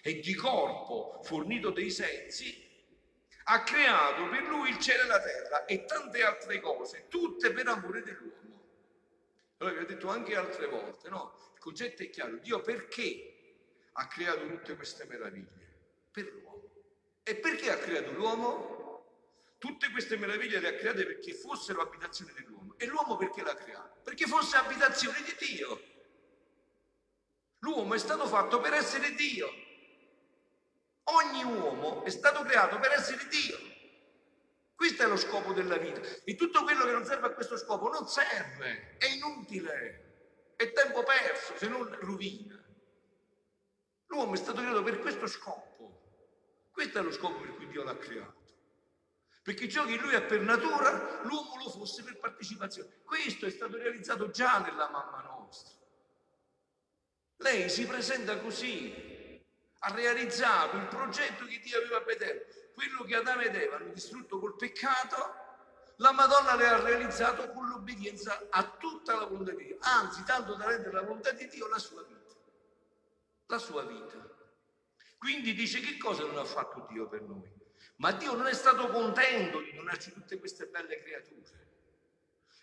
e 0.02 0.20
di 0.20 0.34
corpo 0.34 1.20
fornito 1.22 1.70
dei 1.70 1.90
sensi, 1.90 2.70
ha 3.44 3.62
creato 3.62 4.28
per 4.28 4.42
lui 4.44 4.70
il 4.70 4.78
cielo 4.78 5.02
e 5.02 5.06
la 5.06 5.20
terra 5.20 5.64
e 5.64 5.84
tante 5.84 6.22
altre 6.22 6.60
cose, 6.60 7.06
tutte 7.08 7.52
per 7.52 7.68
amore 7.68 8.02
dell'uomo. 8.02 8.60
Allora 9.58 9.76
vi 9.76 9.82
ho 9.82 9.86
detto 9.86 10.08
anche 10.08 10.36
altre 10.36 10.66
volte, 10.66 11.08
no? 11.08 11.51
Concetto 11.62 12.02
è 12.02 12.10
chiaro, 12.10 12.38
Dio 12.38 12.60
perché 12.60 13.90
ha 13.92 14.08
creato 14.08 14.48
tutte 14.48 14.74
queste 14.74 15.04
meraviglie? 15.04 16.08
Per 16.10 16.24
l'uomo. 16.24 16.60
E 17.22 17.36
perché 17.36 17.70
ha 17.70 17.76
creato 17.76 18.10
l'uomo? 18.10 19.54
Tutte 19.58 19.88
queste 19.92 20.16
meraviglie 20.16 20.58
le 20.58 20.68
ha 20.70 20.74
create 20.74 21.06
perché 21.06 21.34
fossero 21.34 21.82
abitazione 21.82 22.32
dell'uomo. 22.32 22.74
E 22.78 22.86
l'uomo 22.86 23.16
perché 23.16 23.44
l'ha 23.44 23.54
creato? 23.54 24.00
Perché 24.02 24.26
fosse 24.26 24.56
abitazione 24.56 25.22
di 25.22 25.36
Dio. 25.38 25.82
L'uomo 27.60 27.94
è 27.94 27.98
stato 27.98 28.26
fatto 28.26 28.60
per 28.60 28.72
essere 28.72 29.14
Dio. 29.14 29.48
Ogni 31.04 31.44
uomo 31.44 32.02
è 32.02 32.10
stato 32.10 32.42
creato 32.42 32.80
per 32.80 32.90
essere 32.90 33.28
Dio. 33.28 33.56
Questo 34.74 35.04
è 35.04 35.06
lo 35.06 35.16
scopo 35.16 35.52
della 35.52 35.76
vita. 35.76 36.00
E 36.24 36.34
tutto 36.34 36.64
quello 36.64 36.84
che 36.86 36.90
non 36.90 37.04
serve 37.04 37.28
a 37.28 37.34
questo 37.34 37.56
scopo 37.56 37.88
non 37.88 38.08
serve, 38.08 38.96
è 38.98 39.06
inutile, 39.06 40.11
è 40.62 40.72
tempo 40.72 41.02
perso, 41.02 41.56
se 41.56 41.68
non 41.68 41.88
rovina. 42.00 42.60
L'uomo 44.06 44.34
è 44.34 44.36
stato 44.36 44.60
creato 44.60 44.82
per 44.82 44.98
questo 44.98 45.26
scopo. 45.26 45.70
Questo 46.70 46.98
è 46.98 47.02
lo 47.02 47.12
scopo 47.12 47.40
per 47.40 47.54
cui 47.56 47.66
Dio 47.68 47.82
l'ha 47.82 47.96
creato. 47.96 48.40
Perché 49.42 49.68
ciò 49.68 49.84
che 49.84 49.96
lui 49.96 50.14
è 50.14 50.22
per 50.22 50.40
natura, 50.40 51.20
l'uomo 51.22 51.56
lo 51.56 51.68
fosse 51.70 52.02
per 52.04 52.18
partecipazione. 52.18 53.00
Questo 53.02 53.46
è 53.46 53.50
stato 53.50 53.76
realizzato 53.76 54.30
già 54.30 54.58
nella 54.58 54.88
mamma 54.88 55.22
nostra. 55.22 55.80
Lei 57.38 57.68
si 57.68 57.86
presenta 57.86 58.38
così, 58.38 59.42
ha 59.80 59.92
realizzato 59.92 60.76
il 60.76 60.86
progetto 60.86 61.44
che 61.46 61.58
Dio 61.58 61.78
aveva 61.78 62.00
per 62.02 62.16
te 62.16 62.70
quello 62.72 63.02
che 63.02 63.16
Adamo 63.16 63.42
ed 63.42 63.56
Eva 63.56 63.76
hanno 63.76 63.92
distrutto 63.92 64.38
col 64.38 64.56
peccato, 64.56 65.41
la 65.96 66.12
Madonna 66.12 66.54
le 66.54 66.66
ha 66.66 66.80
realizzato 66.80 67.50
con 67.50 67.68
l'obbedienza 67.68 68.46
a 68.50 68.76
tutta 68.78 69.14
la 69.14 69.24
volontà 69.26 69.52
di 69.52 69.64
Dio, 69.64 69.76
anzi 69.80 70.22
tanto 70.24 70.54
da 70.54 70.66
rendere 70.66 70.92
la 70.92 71.02
volontà 71.02 71.32
di 71.32 71.46
Dio 71.48 71.68
la 71.68 71.78
sua 71.78 72.02
vita. 72.02 72.34
La 73.46 73.58
sua 73.58 73.84
vita. 73.84 74.30
Quindi 75.18 75.54
dice 75.54 75.80
che 75.80 75.98
cosa 75.98 76.24
non 76.24 76.38
ha 76.38 76.44
fatto 76.44 76.86
Dio 76.90 77.08
per 77.08 77.22
noi? 77.22 77.50
Ma 77.96 78.12
Dio 78.12 78.34
non 78.34 78.46
è 78.46 78.54
stato 78.54 78.88
contento 78.88 79.60
di 79.60 79.74
donarci 79.74 80.12
tutte 80.12 80.38
queste 80.38 80.66
belle 80.66 81.00
creature. 81.02 81.60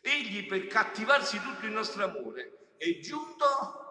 Egli 0.01 0.47
per 0.47 0.67
cattivarsi 0.67 1.39
tutto 1.39 1.65
il 1.65 1.71
nostro 1.71 2.03
amore 2.03 2.73
è 2.77 2.99
giunto 2.99 3.87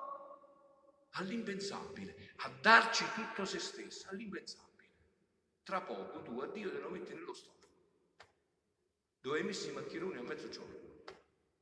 all'impensabile, 1.13 2.33
a 2.37 2.51
darci 2.61 3.05
tutto 3.15 3.45
se 3.45 3.59
stesso, 3.59 4.09
all'impensabile 4.09 4.69
tra 5.69 5.83
poco 5.83 6.23
tu 6.23 6.41
a 6.41 6.47
Dio 6.47 6.73
te 6.73 6.79
lo 6.79 6.89
metti 6.89 7.13
nello 7.13 7.35
stomaco, 7.35 7.58
dove 9.21 9.43
messo 9.43 9.69
i 9.69 9.73
maccheroni 9.73 10.17
a 10.19 10.23
mezzogiorno, 10.23 11.05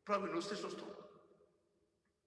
proprio 0.02 0.28
nello 0.28 0.40
stesso 0.40 0.68
stomaco. 0.68 1.04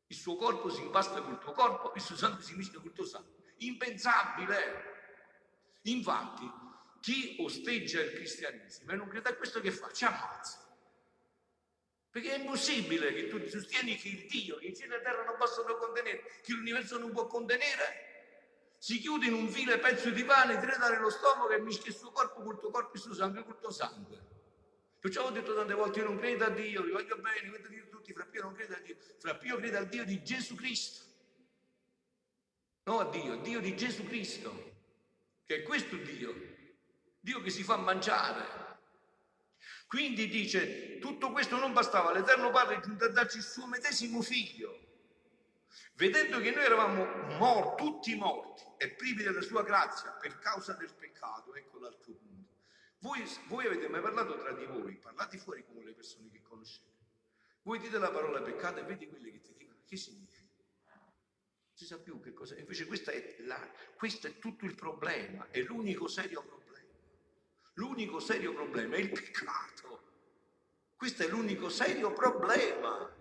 Il 0.08 0.16
suo 0.16 0.36
corpo 0.36 0.70
si 0.70 0.82
impasta 0.82 1.22
col 1.22 1.40
tuo 1.40 1.52
corpo, 1.52 1.92
il 1.96 2.02
suo 2.02 2.16
sangue 2.16 2.42
si 2.42 2.56
mischia 2.56 2.80
col 2.80 2.94
tuo 2.94 3.06
sangue. 3.06 3.54
Impensabile. 3.58 4.88
Infatti, 5.84 6.50
chi 7.00 7.38
osteggia 7.40 8.02
il 8.02 8.14
cristianesimo 8.14 8.92
e 8.92 8.96
non 8.96 9.08
crede 9.08 9.30
a 9.30 9.36
questo 9.36 9.62
che 9.62 9.72
fa? 9.72 9.92
Ci 9.92 10.06
ammazza. 10.06 10.68
Perché 12.10 12.34
è 12.34 12.40
impossibile 12.40 13.14
che 13.14 13.28
tu 13.28 13.46
sostieni 13.48 13.96
che 13.96 14.10
il 14.10 14.26
Dio, 14.26 14.58
che 14.58 14.68
il 14.68 14.76
cielo 14.76 14.96
e 14.96 14.98
la 14.98 15.04
terra 15.04 15.24
non 15.24 15.38
possono 15.38 15.76
contenere, 15.76 16.24
che 16.42 16.54
l'universo 16.54 16.98
non 16.98 17.12
può 17.12 17.28
contenere, 17.28 18.10
si 18.80 18.98
chiude 18.98 19.28
in 19.28 19.34
un 19.34 19.48
vile 19.48 19.78
pezzo 19.78 20.10
di 20.10 20.24
pane, 20.24 20.58
ti 20.58 20.66
dà 20.66 20.90
nello 20.90 21.12
stomaco 21.12 21.50
e 21.52 21.60
mischia 21.60 21.92
il 21.92 21.98
suo 21.98 22.12
corpo 22.12 22.42
col 22.42 22.60
tuo 22.60 22.72
corpo 22.72 22.96
il 22.96 23.02
suo 23.02 23.14
sangue 23.14 23.44
col 23.44 23.60
tuo 23.60 23.70
sangue. 23.70 24.39
Perciò 25.00 25.26
ho 25.26 25.32
detto 25.32 25.56
tante 25.56 25.74
volte, 25.74 26.00
io 26.00 26.06
non 26.06 26.18
credo 26.18 26.46
a 26.46 26.50
Dio, 26.50 26.84
vi 26.84 26.92
voglio 26.92 27.16
bene, 27.18 27.50
vedo 27.50 27.70
dire 27.70 27.88
tutti, 27.88 28.12
fra 28.12 28.26
più 28.26 28.42
non 28.42 28.54
credo 28.54 28.76
a 28.76 28.80
Dio, 28.80 28.98
fra 29.20 29.36
più 29.36 29.56
credo 29.56 29.78
al 29.78 29.88
Dio 29.88 30.04
di 30.04 30.22
Gesù 30.22 30.56
Cristo. 30.56 31.06
Non 32.84 33.00
a 33.00 33.10
Dio, 33.10 33.38
Dio 33.38 33.62
di 33.62 33.78
Gesù 33.78 34.04
Cristo, 34.06 34.76
che 35.46 35.58
è 35.58 35.64
questo 35.64 35.96
Dio, 35.96 36.34
Dio 37.20 37.42
che 37.42 37.50
si 37.50 37.64
fa 37.64 37.78
mangiare. 37.78 38.68
Quindi 39.88 40.28
dice, 40.28 41.00
tutto 41.00 41.32
questo 41.32 41.58
non 41.58 41.72
bastava, 41.72 42.12
l'Eterno 42.12 42.52
Padre 42.52 42.78
è 42.78 42.80
giunto 42.82 43.06
a 43.06 43.10
darci 43.10 43.38
il 43.38 43.44
suo 43.44 43.68
medesimo 43.68 44.22
figlio, 44.22 44.80
vedendo 45.94 46.40
che 46.40 46.52
noi 46.52 46.64
eravamo 46.66 47.06
morti, 47.38 47.84
tutti 47.84 48.16
morti 48.16 48.64
e 48.78 48.90
privi 48.90 49.24
della 49.24 49.42
sua 49.42 49.64
grazia 49.64 50.12
per 50.12 50.38
causa 50.40 50.74
del 50.74 50.94
peccato, 50.94 51.56
ecco 51.56 51.80
l'altro 51.80 52.14
punto. 52.14 52.29
Voi, 53.00 53.24
voi 53.48 53.66
avete 53.66 53.88
mai 53.88 54.02
parlato 54.02 54.38
tra 54.38 54.52
di 54.52 54.66
voi, 54.66 54.98
parlate 54.98 55.38
fuori 55.38 55.64
con 55.64 55.82
le 55.84 55.94
persone 55.94 56.30
che 56.30 56.42
conoscete. 56.42 56.88
Voi 57.62 57.80
dite 57.80 57.98
la 57.98 58.12
parola 58.12 58.42
peccato 58.42 58.80
e 58.80 58.84
vedi 58.84 59.08
quelle 59.08 59.32
che 59.32 59.40
ti 59.40 59.54
dicono 59.56 59.80
che 59.86 59.96
significa. 59.96 60.38
Non 60.94 61.74
si 61.74 61.86
sa 61.86 61.98
più 61.98 62.20
che 62.20 62.34
cosa. 62.34 62.58
Invece 62.58 62.86
questo 62.88 63.12
è, 63.12 63.38
la, 63.40 63.72
questo 63.96 64.28
è 64.28 64.38
tutto 64.38 64.66
il 64.66 64.76
problema, 64.76 65.50
è 65.50 65.62
l'unico 65.62 66.08
serio 66.08 66.44
problema. 66.44 66.88
L'unico 67.74 68.20
serio 68.20 68.54
problema 68.54 68.96
è 68.96 69.00
il 69.00 69.10
peccato. 69.10 70.08
Questo 70.98 71.24
è 71.24 71.28
l'unico 71.30 71.70
serio 71.70 72.12
problema. 72.12 73.16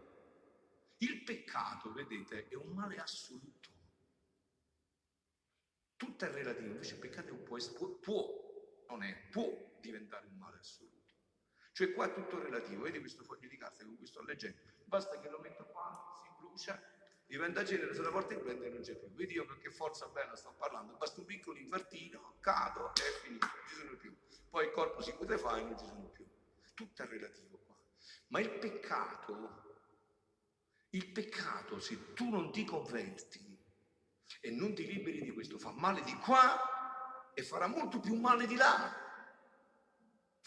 Il 0.97 1.23
peccato, 1.23 1.92
vedete, 1.92 2.49
è 2.49 2.54
un 2.54 2.73
male 2.73 2.97
assoluto. 2.97 3.68
Tutto 5.94 6.25
è 6.25 6.30
relativo, 6.32 6.66
invece 6.66 6.94
il 6.94 7.00
peccato 7.00 7.37
può, 7.37 7.56
può, 8.00 8.85
non 8.88 9.02
è, 9.04 9.14
può 9.30 9.68
diventare 9.80 10.26
un 10.26 10.37
male 10.37 10.58
assoluto. 10.58 11.14
Cioè 11.73 11.92
qua 11.92 12.06
è 12.06 12.14
tutto 12.14 12.40
relativo, 12.40 12.82
vedi 12.82 12.99
questo 13.00 13.23
foglio 13.23 13.49
di 13.49 13.56
carta 13.56 13.85
con 13.85 13.97
cui 13.97 14.06
sto 14.06 14.23
leggendo, 14.23 14.58
basta 14.85 15.18
che 15.20 15.28
lo 15.28 15.38
metto 15.38 15.64
qua, 15.66 16.12
si 16.23 16.28
brucia, 16.38 16.80
diventa 17.26 17.64
cenere, 17.64 17.94
se 17.94 18.02
la 18.02 18.11
porta 18.11 18.35
in 18.35 18.40
prende 18.40 18.68
non 18.68 18.80
c'è 18.80 18.97
più. 18.97 19.12
Vedi 19.12 19.35
io 19.35 19.47
con 19.47 19.58
che 19.58 19.70
forza 19.70 20.08
bella 20.08 20.35
sto 20.35 20.54
parlando, 20.58 20.97
basta 20.97 21.20
un 21.20 21.26
piccolo 21.26 21.58
infartino, 21.58 22.37
cado 22.40 22.92
e 22.94 23.00
è 23.00 23.12
finito, 23.23 23.47
non 23.47 23.66
ci 23.68 23.75
sono 23.75 23.97
più. 23.97 24.16
Poi 24.50 24.64
il 24.64 24.73
corpo 24.73 25.00
si 25.02 25.12
putrefà 25.14 25.58
e 25.58 25.62
non 25.62 25.78
ci 25.78 25.85
sono 25.85 26.08
più. 26.08 26.26
Tutto 26.75 27.02
è 27.02 27.06
relativo 27.06 27.58
qua. 27.58 27.76
Ma 28.28 28.40
il 28.40 28.50
peccato 28.58 29.66
il 30.90 31.06
peccato, 31.11 31.80
se 31.80 32.14
tu 32.14 32.30
non 32.30 32.50
ti 32.50 32.64
converti 32.64 33.58
e 34.40 34.50
non 34.50 34.75
ti 34.75 34.87
liberi 34.87 35.23
di 35.23 35.32
questo, 35.32 35.58
fa 35.58 35.70
male 35.73 36.02
di 36.02 36.14
qua 36.14 37.32
e 37.35 37.42
farà 37.42 37.66
molto 37.66 38.00
più 38.00 38.14
male 38.14 38.47
di 38.47 38.56
là. 38.56 39.06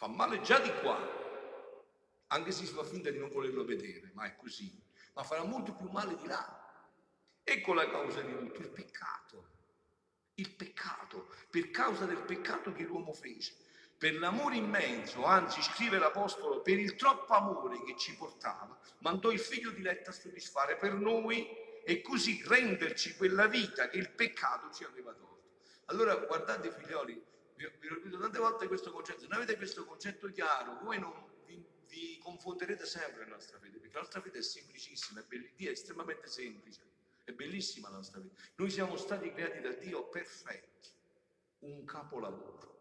Fa 0.01 0.07
male 0.07 0.41
già 0.41 0.57
di 0.57 0.73
qua, 0.81 0.97
anche 2.25 2.51
se 2.51 2.65
si 2.65 2.73
fa 2.73 2.83
finta 2.83 3.11
di 3.11 3.19
non 3.19 3.29
volerlo 3.29 3.63
vedere, 3.63 4.09
ma 4.15 4.25
è 4.25 4.35
così. 4.35 4.81
Ma 5.13 5.21
farà 5.21 5.43
molto 5.43 5.75
più 5.75 5.91
male 5.91 6.15
di 6.15 6.25
là. 6.25 6.89
Ecco 7.43 7.75
la 7.75 7.87
causa 7.87 8.19
di 8.21 8.35
tutto, 8.35 8.61
il 8.61 8.69
peccato. 8.71 9.49
Il 10.33 10.55
peccato, 10.55 11.31
per 11.51 11.69
causa 11.69 12.05
del 12.05 12.23
peccato 12.23 12.73
che 12.73 12.81
l'uomo 12.81 13.13
fece 13.13 13.53
per 13.95 14.17
l'amore 14.17 14.55
immenso, 14.55 15.23
anzi 15.23 15.61
scrive 15.61 15.99
l'Apostolo, 15.99 16.63
per 16.63 16.79
il 16.79 16.95
troppo 16.95 17.33
amore 17.33 17.83
che 17.83 17.95
ci 17.95 18.15
portava, 18.15 18.75
mandò 19.01 19.29
il 19.29 19.39
figlio 19.39 19.69
diletto 19.69 20.09
a 20.09 20.13
soddisfare 20.13 20.77
per 20.77 20.93
noi 20.93 21.47
e 21.85 22.01
così 22.01 22.41
renderci 22.43 23.15
quella 23.15 23.45
vita 23.45 23.87
che 23.87 23.97
il 23.97 24.09
peccato 24.09 24.71
ci 24.73 24.83
aveva 24.83 25.13
tolto. 25.13 25.59
Allora 25.85 26.15
guardate 26.15 26.71
figlioli, 26.71 27.23
vi, 27.79 27.87
ripeto 27.87 28.17
tante 28.17 28.39
volte 28.39 28.67
questo 28.67 28.91
concetto, 28.91 29.21
se 29.21 29.27
non 29.27 29.37
avete 29.37 29.57
questo 29.57 29.85
concetto 29.85 30.31
chiaro, 30.31 30.79
voi 30.83 30.99
non 30.99 31.13
vi, 31.45 31.63
vi 31.87 32.17
confonderete 32.17 32.85
sempre 32.85 33.23
nella 33.23 33.35
nostra 33.35 33.59
fede, 33.59 33.77
perché 33.77 33.93
la 33.95 34.01
nostra 34.01 34.21
fede 34.21 34.39
è 34.39 34.43
semplicissima, 34.43 35.19
è, 35.19 35.23
bell- 35.23 35.53
Dio 35.55 35.69
è 35.69 35.73
estremamente 35.73 36.27
semplice, 36.27 36.81
è 37.23 37.31
bellissima 37.31 37.89
la 37.89 37.97
nostra 37.97 38.19
vita. 38.19 38.41
Noi 38.55 38.69
siamo 38.69 38.95
stati 38.97 39.31
creati 39.31 39.61
da 39.61 39.71
Dio 39.71 40.07
perfetti, 40.09 40.89
un 41.59 41.83
capolavoro 41.85 42.71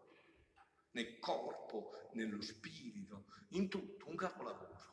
nel 0.91 1.19
corpo, 1.19 2.09
nello 2.13 2.41
spirito, 2.41 3.25
in 3.49 3.69
tutto, 3.69 4.09
un 4.09 4.15
capolavoro. 4.15 4.90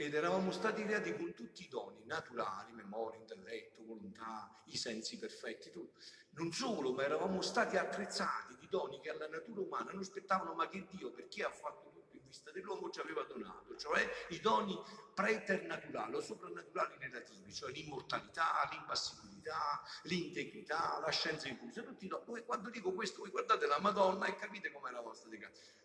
Ed 0.00 0.14
eravamo 0.14 0.50
stati 0.50 0.82
creati 0.82 1.14
con 1.14 1.34
tutti 1.34 1.62
i 1.62 1.68
doni 1.68 2.02
naturali, 2.06 2.72
memoria, 2.72 3.20
intelletto, 3.20 3.84
volontà, 3.84 4.50
i 4.64 4.76
sensi 4.78 5.18
perfetti, 5.18 5.70
tutto. 5.70 6.00
Non 6.30 6.52
solo, 6.52 6.94
ma 6.94 7.04
eravamo 7.04 7.42
stati 7.42 7.76
attrezzati 7.76 8.56
di 8.58 8.66
doni 8.70 8.98
che 9.00 9.10
alla 9.10 9.28
natura 9.28 9.60
umana 9.60 9.90
non 9.90 10.00
aspettavano, 10.00 10.54
ma 10.54 10.70
che 10.70 10.86
Dio, 10.88 11.10
perché 11.10 11.44
ha 11.44 11.50
fatto 11.50 11.90
tutto 11.92 12.16
in 12.16 12.22
vista 12.24 12.50
dell'uomo, 12.50 12.88
ci 12.88 13.00
aveva 13.00 13.24
donato, 13.24 13.76
cioè 13.76 14.08
i 14.30 14.40
doni 14.40 14.74
preternaturali 15.12 16.14
o 16.14 16.22
soprannaturali 16.22 16.94
relativi, 16.98 17.52
cioè 17.52 17.70
l'immortalità, 17.70 18.66
l'impassibilità, 18.70 19.82
l'integrità, 20.04 20.98
la 21.04 21.10
scienza 21.10 21.46
infusa, 21.46 21.82
tutti 21.82 22.06
i 22.06 22.08
doni. 22.08 22.42
Quando 22.46 22.70
dico 22.70 22.94
questo, 22.94 23.18
voi 23.18 23.28
guardate 23.28 23.66
la 23.66 23.78
Madonna 23.78 24.24
e 24.24 24.34
capite 24.36 24.72
com'è 24.72 24.92
la 24.92 25.02
vostra 25.02 25.28
di 25.28 25.38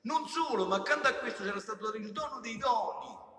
Non 0.03 0.25
solo, 0.29 0.65
ma 0.67 0.77
accanto 0.77 1.09
a 1.09 1.15
questo 1.15 1.43
c'era 1.43 1.59
stato 1.59 1.83
dato 1.83 1.97
il 1.97 2.13
dono 2.13 2.39
dei 2.39 2.57
doni, 2.57 3.33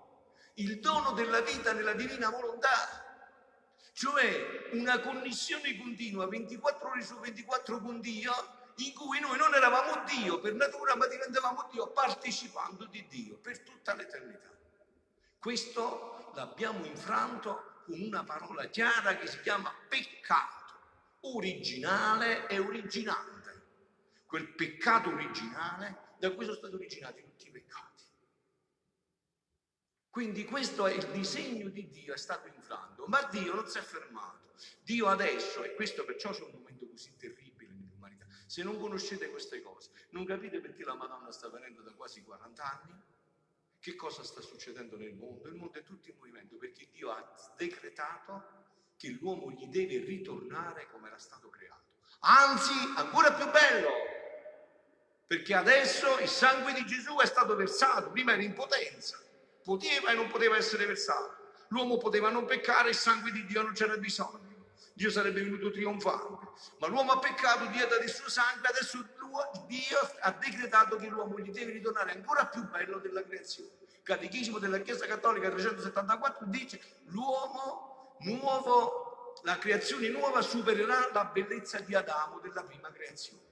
il 0.57 0.79
dono 0.79 1.11
della 1.11 1.41
vita 1.41 1.73
nella 1.73 1.93
divina 1.93 2.29
volontà 2.29 3.05
cioè 3.97 4.69
una 4.73 4.99
connessione 4.99 5.75
continua 5.75 6.27
24 6.27 6.89
ore 6.89 7.03
su 7.03 7.17
24 7.17 7.81
con 7.81 7.99
Dio 7.99 8.31
in 8.77 8.93
cui 8.93 9.19
noi 9.19 9.37
non 9.39 9.55
eravamo 9.55 10.03
Dio 10.05 10.39
per 10.39 10.53
natura, 10.53 10.95
ma 10.95 11.07
diventavamo 11.07 11.67
Dio 11.71 11.91
partecipando 11.91 12.85
di 12.85 13.07
Dio 13.07 13.37
per 13.37 13.59
tutta 13.61 13.95
l'eternità. 13.95 14.55
Questo 15.39 16.31
l'abbiamo 16.35 16.85
infranto 16.85 17.81
con 17.85 17.99
una 17.99 18.23
parola 18.23 18.65
chiara 18.65 19.17
che 19.17 19.25
si 19.25 19.39
chiama 19.41 19.73
peccato, 19.87 20.75
originale 21.21 22.45
e 22.47 22.59
originante. 22.59 23.63
Quel 24.27 24.53
peccato 24.53 25.09
originale 25.09 26.13
da 26.19 26.31
cui 26.33 26.45
sono 26.45 26.57
stati 26.57 26.75
originati 26.75 27.23
tutti 27.23 27.47
i 27.47 27.51
peccati. 27.51 27.86
Quindi 30.17 30.45
questo 30.45 30.87
è 30.87 30.93
il 30.93 31.05
disegno 31.09 31.69
di 31.69 31.91
Dio, 31.91 32.11
è 32.11 32.17
stato 32.17 32.47
infranto, 32.47 33.05
ma 33.05 33.21
Dio 33.25 33.53
non 33.53 33.67
si 33.67 33.77
è 33.77 33.81
fermato. 33.81 34.55
Dio 34.81 35.09
adesso, 35.09 35.63
e 35.63 35.75
questo 35.75 36.05
perciò 36.05 36.31
c'è 36.31 36.41
un 36.41 36.53
momento 36.53 36.87
così 36.87 37.15
terribile 37.15 37.75
nell'umanità, 37.75 38.25
se 38.47 38.63
non 38.63 38.79
conoscete 38.79 39.29
queste 39.29 39.61
cose, 39.61 39.91
non 40.09 40.25
capite 40.25 40.59
perché 40.59 40.83
la 40.83 40.95
Madonna 40.95 41.31
sta 41.31 41.49
venendo 41.49 41.83
da 41.83 41.91
quasi 41.91 42.23
40 42.23 42.63
anni, 42.63 42.99
che 43.79 43.95
cosa 43.95 44.23
sta 44.23 44.41
succedendo 44.41 44.97
nel 44.97 45.13
mondo? 45.13 45.49
Il 45.49 45.53
mondo 45.53 45.77
è 45.77 45.83
tutto 45.83 46.09
in 46.09 46.15
movimento 46.17 46.55
perché 46.55 46.87
Dio 46.91 47.11
ha 47.11 47.53
decretato 47.55 48.65
che 48.97 49.09
l'uomo 49.09 49.51
gli 49.51 49.67
deve 49.67 49.99
ritornare 49.99 50.87
come 50.89 51.09
era 51.09 51.19
stato 51.19 51.49
creato. 51.49 51.91
Anzi, 52.21 52.73
ancora 52.95 53.33
più 53.33 53.47
bello, 53.51 53.91
perché 55.27 55.53
adesso 55.53 56.17
il 56.17 56.27
sangue 56.27 56.73
di 56.73 56.83
Gesù 56.87 57.17
è 57.17 57.27
stato 57.27 57.55
versato, 57.55 58.09
prima 58.09 58.33
era 58.33 58.41
in 58.41 58.53
potenza, 58.53 59.25
poteva 59.67 60.11
e 60.11 60.13
non 60.13 60.27
poteva 60.27 60.55
essere 60.55 60.85
versato. 60.85 61.35
L'uomo 61.67 61.97
poteva 61.97 62.29
non 62.29 62.45
peccare, 62.45 62.91
il 62.91 62.95
sangue 62.95 63.31
di 63.33 63.45
Dio 63.45 63.61
non 63.61 63.73
c'era 63.73 63.97
bisogno. 63.97 64.45
Dio 64.93 65.11
sarebbe 65.11 65.43
venuto 65.43 65.71
trionfante. 65.71 66.47
Ma 66.79 66.87
l'uomo 66.87 67.11
ha 67.11 67.19
peccato, 67.19 67.65
Dio 67.65 67.83
ha 67.83 67.87
dato 67.87 68.01
il 68.01 68.09
suo 68.09 68.29
sangue, 68.29 68.65
adesso 68.69 69.05
Dio 69.67 69.97
ha 70.21 70.31
decretato 70.31 70.95
che 70.95 71.07
l'uomo 71.07 71.37
gli 71.39 71.51
deve 71.51 71.73
ritornare 71.73 72.13
ancora 72.13 72.45
più 72.45 72.65
bello 72.69 72.99
della 72.99 73.21
creazione. 73.23 73.71
Catechismo 74.03 74.57
della 74.57 74.79
Chiesa 74.79 75.05
Cattolica 75.05 75.49
374 75.49 76.45
dice 76.45 76.79
l'uomo 77.07 78.15
nuovo, 78.21 79.33
la 79.43 79.57
creazione 79.57 80.07
nuova 80.07 80.41
supererà 80.41 81.09
la 81.11 81.25
bellezza 81.25 81.79
di 81.79 81.93
Adamo 81.93 82.39
della 82.39 82.63
prima 82.63 82.89
creazione. 82.89 83.46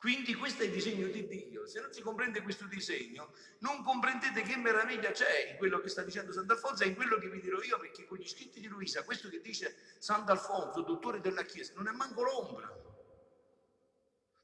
Quindi 0.00 0.34
questo 0.34 0.62
è 0.62 0.64
il 0.64 0.72
disegno 0.72 1.08
di 1.08 1.26
Dio. 1.26 1.66
Se 1.66 1.78
non 1.78 1.92
si 1.92 2.00
comprende 2.00 2.40
questo 2.40 2.64
disegno, 2.64 3.34
non 3.58 3.82
comprendete 3.84 4.40
che 4.40 4.56
meraviglia 4.56 5.10
c'è 5.10 5.50
in 5.50 5.58
quello 5.58 5.78
che 5.78 5.90
sta 5.90 6.02
dicendo 6.02 6.32
Sant'Alfonso 6.32 6.84
e 6.84 6.86
in 6.86 6.94
quello 6.94 7.18
che 7.18 7.28
vi 7.28 7.38
dirò 7.38 7.60
io, 7.60 7.78
perché 7.78 8.06
con 8.06 8.16
gli 8.16 8.26
scritti 8.26 8.60
di 8.60 8.66
Luisa, 8.66 9.04
questo 9.04 9.28
che 9.28 9.42
dice 9.42 9.76
Sant'Alfonso, 9.98 10.80
dottore 10.80 11.20
della 11.20 11.42
Chiesa, 11.42 11.74
non 11.76 11.86
è 11.86 11.90
manco 11.92 12.22
l'ombra. 12.22 12.66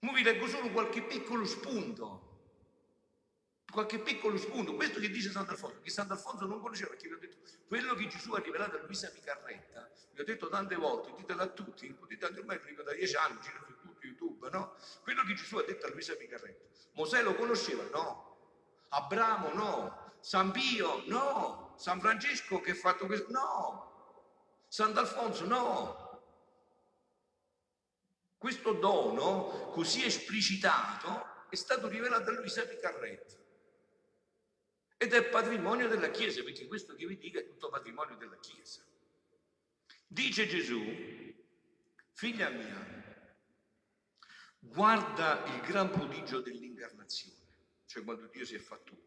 Ora 0.01 0.13
vi 0.13 0.23
leggo 0.23 0.47
solo 0.47 0.71
qualche 0.71 1.03
piccolo 1.03 1.47
spunto. 1.47 2.25
Qualche 3.73 3.99
piccolo 4.01 4.37
spunto. 4.37 4.75
Questo 4.75 5.01
che 5.01 5.09
dice 5.09 5.31
Sant'Alfonso, 5.31 5.81
che 5.81 5.89
Sant'Alfonso 5.89 6.45
non 6.45 6.61
conosceva, 6.61 6.91
perché 6.91 7.09
vi 7.09 7.15
ho 7.15 7.19
detto, 7.19 7.39
quello 7.67 7.95
che 7.95 8.07
Gesù 8.09 8.33
ha 8.33 8.41
rivelato 8.41 8.77
a 8.77 8.83
Luisa 8.83 9.11
Picarretta, 9.11 9.91
vi 10.13 10.21
ho 10.21 10.25
detto 10.25 10.49
tante 10.49 10.75
volte, 10.77 11.15
ditelo 11.17 11.41
a 11.41 11.49
tutti, 11.49 11.91
potete 11.95 12.27
anche 12.27 12.41
ormai 12.41 12.61
da 12.85 12.93
dieci 12.93 13.17
anni, 13.17 13.41
giro 13.41 13.65
su 13.65 13.97
YouTube, 14.01 14.36
no? 14.57 14.75
Quello 15.03 15.23
che 15.25 15.35
Gesù 15.35 15.57
ha 15.57 15.63
detto 15.63 15.87
a 15.87 15.91
Luisa 15.91 16.15
Picarretta. 16.15 16.65
Mosè 16.93 17.23
lo 17.23 17.35
conosceva? 17.35 17.85
No. 17.91 18.37
Abramo? 18.89 19.53
No. 19.53 20.15
San 20.21 20.51
Pio? 20.51 21.03
No. 21.07 21.75
San 21.77 22.01
Francesco 22.01 22.61
che 22.61 22.73
ha 22.73 22.75
fatto 22.75 23.07
questo? 23.07 23.31
No. 23.31 24.65
Sant'Alfonso? 24.69 25.47
No. 25.47 26.05
Questo 28.39 28.73
dono 28.73 29.71
così 29.73 30.05
esplicitato 30.05 31.49
è 31.49 31.55
stato 31.55 31.89
rivelato 31.89 32.31
a 32.31 32.33
Luisa 32.35 32.67
Picarretta. 32.67 33.35
Ed 34.99 35.13
è 35.13 35.25
patrimonio 35.25 35.89
della 35.89 36.11
Chiesa, 36.11 36.43
perché 36.43 36.67
questo 36.67 36.95
che 36.95 37.07
vi 37.07 37.19
dica 37.19 37.39
è 37.39 37.47
tutto 37.47 37.69
patrimonio 37.69 38.17
della 38.17 38.39
Chiesa. 38.39 38.83
Dice 40.07 40.47
Gesù, 40.47 40.83
figlia 42.13 42.49
mia, 42.49 43.06
guarda 44.69 45.45
il 45.47 45.61
gran 45.63 45.91
prodigio 45.91 46.41
dell'incarnazione, 46.41 47.37
cioè 47.87 48.05
quando 48.05 48.27
Dio 48.27 48.45
si 48.45 48.55
è 48.55 48.59
fatto 48.59 48.93
uomo. 48.93 49.05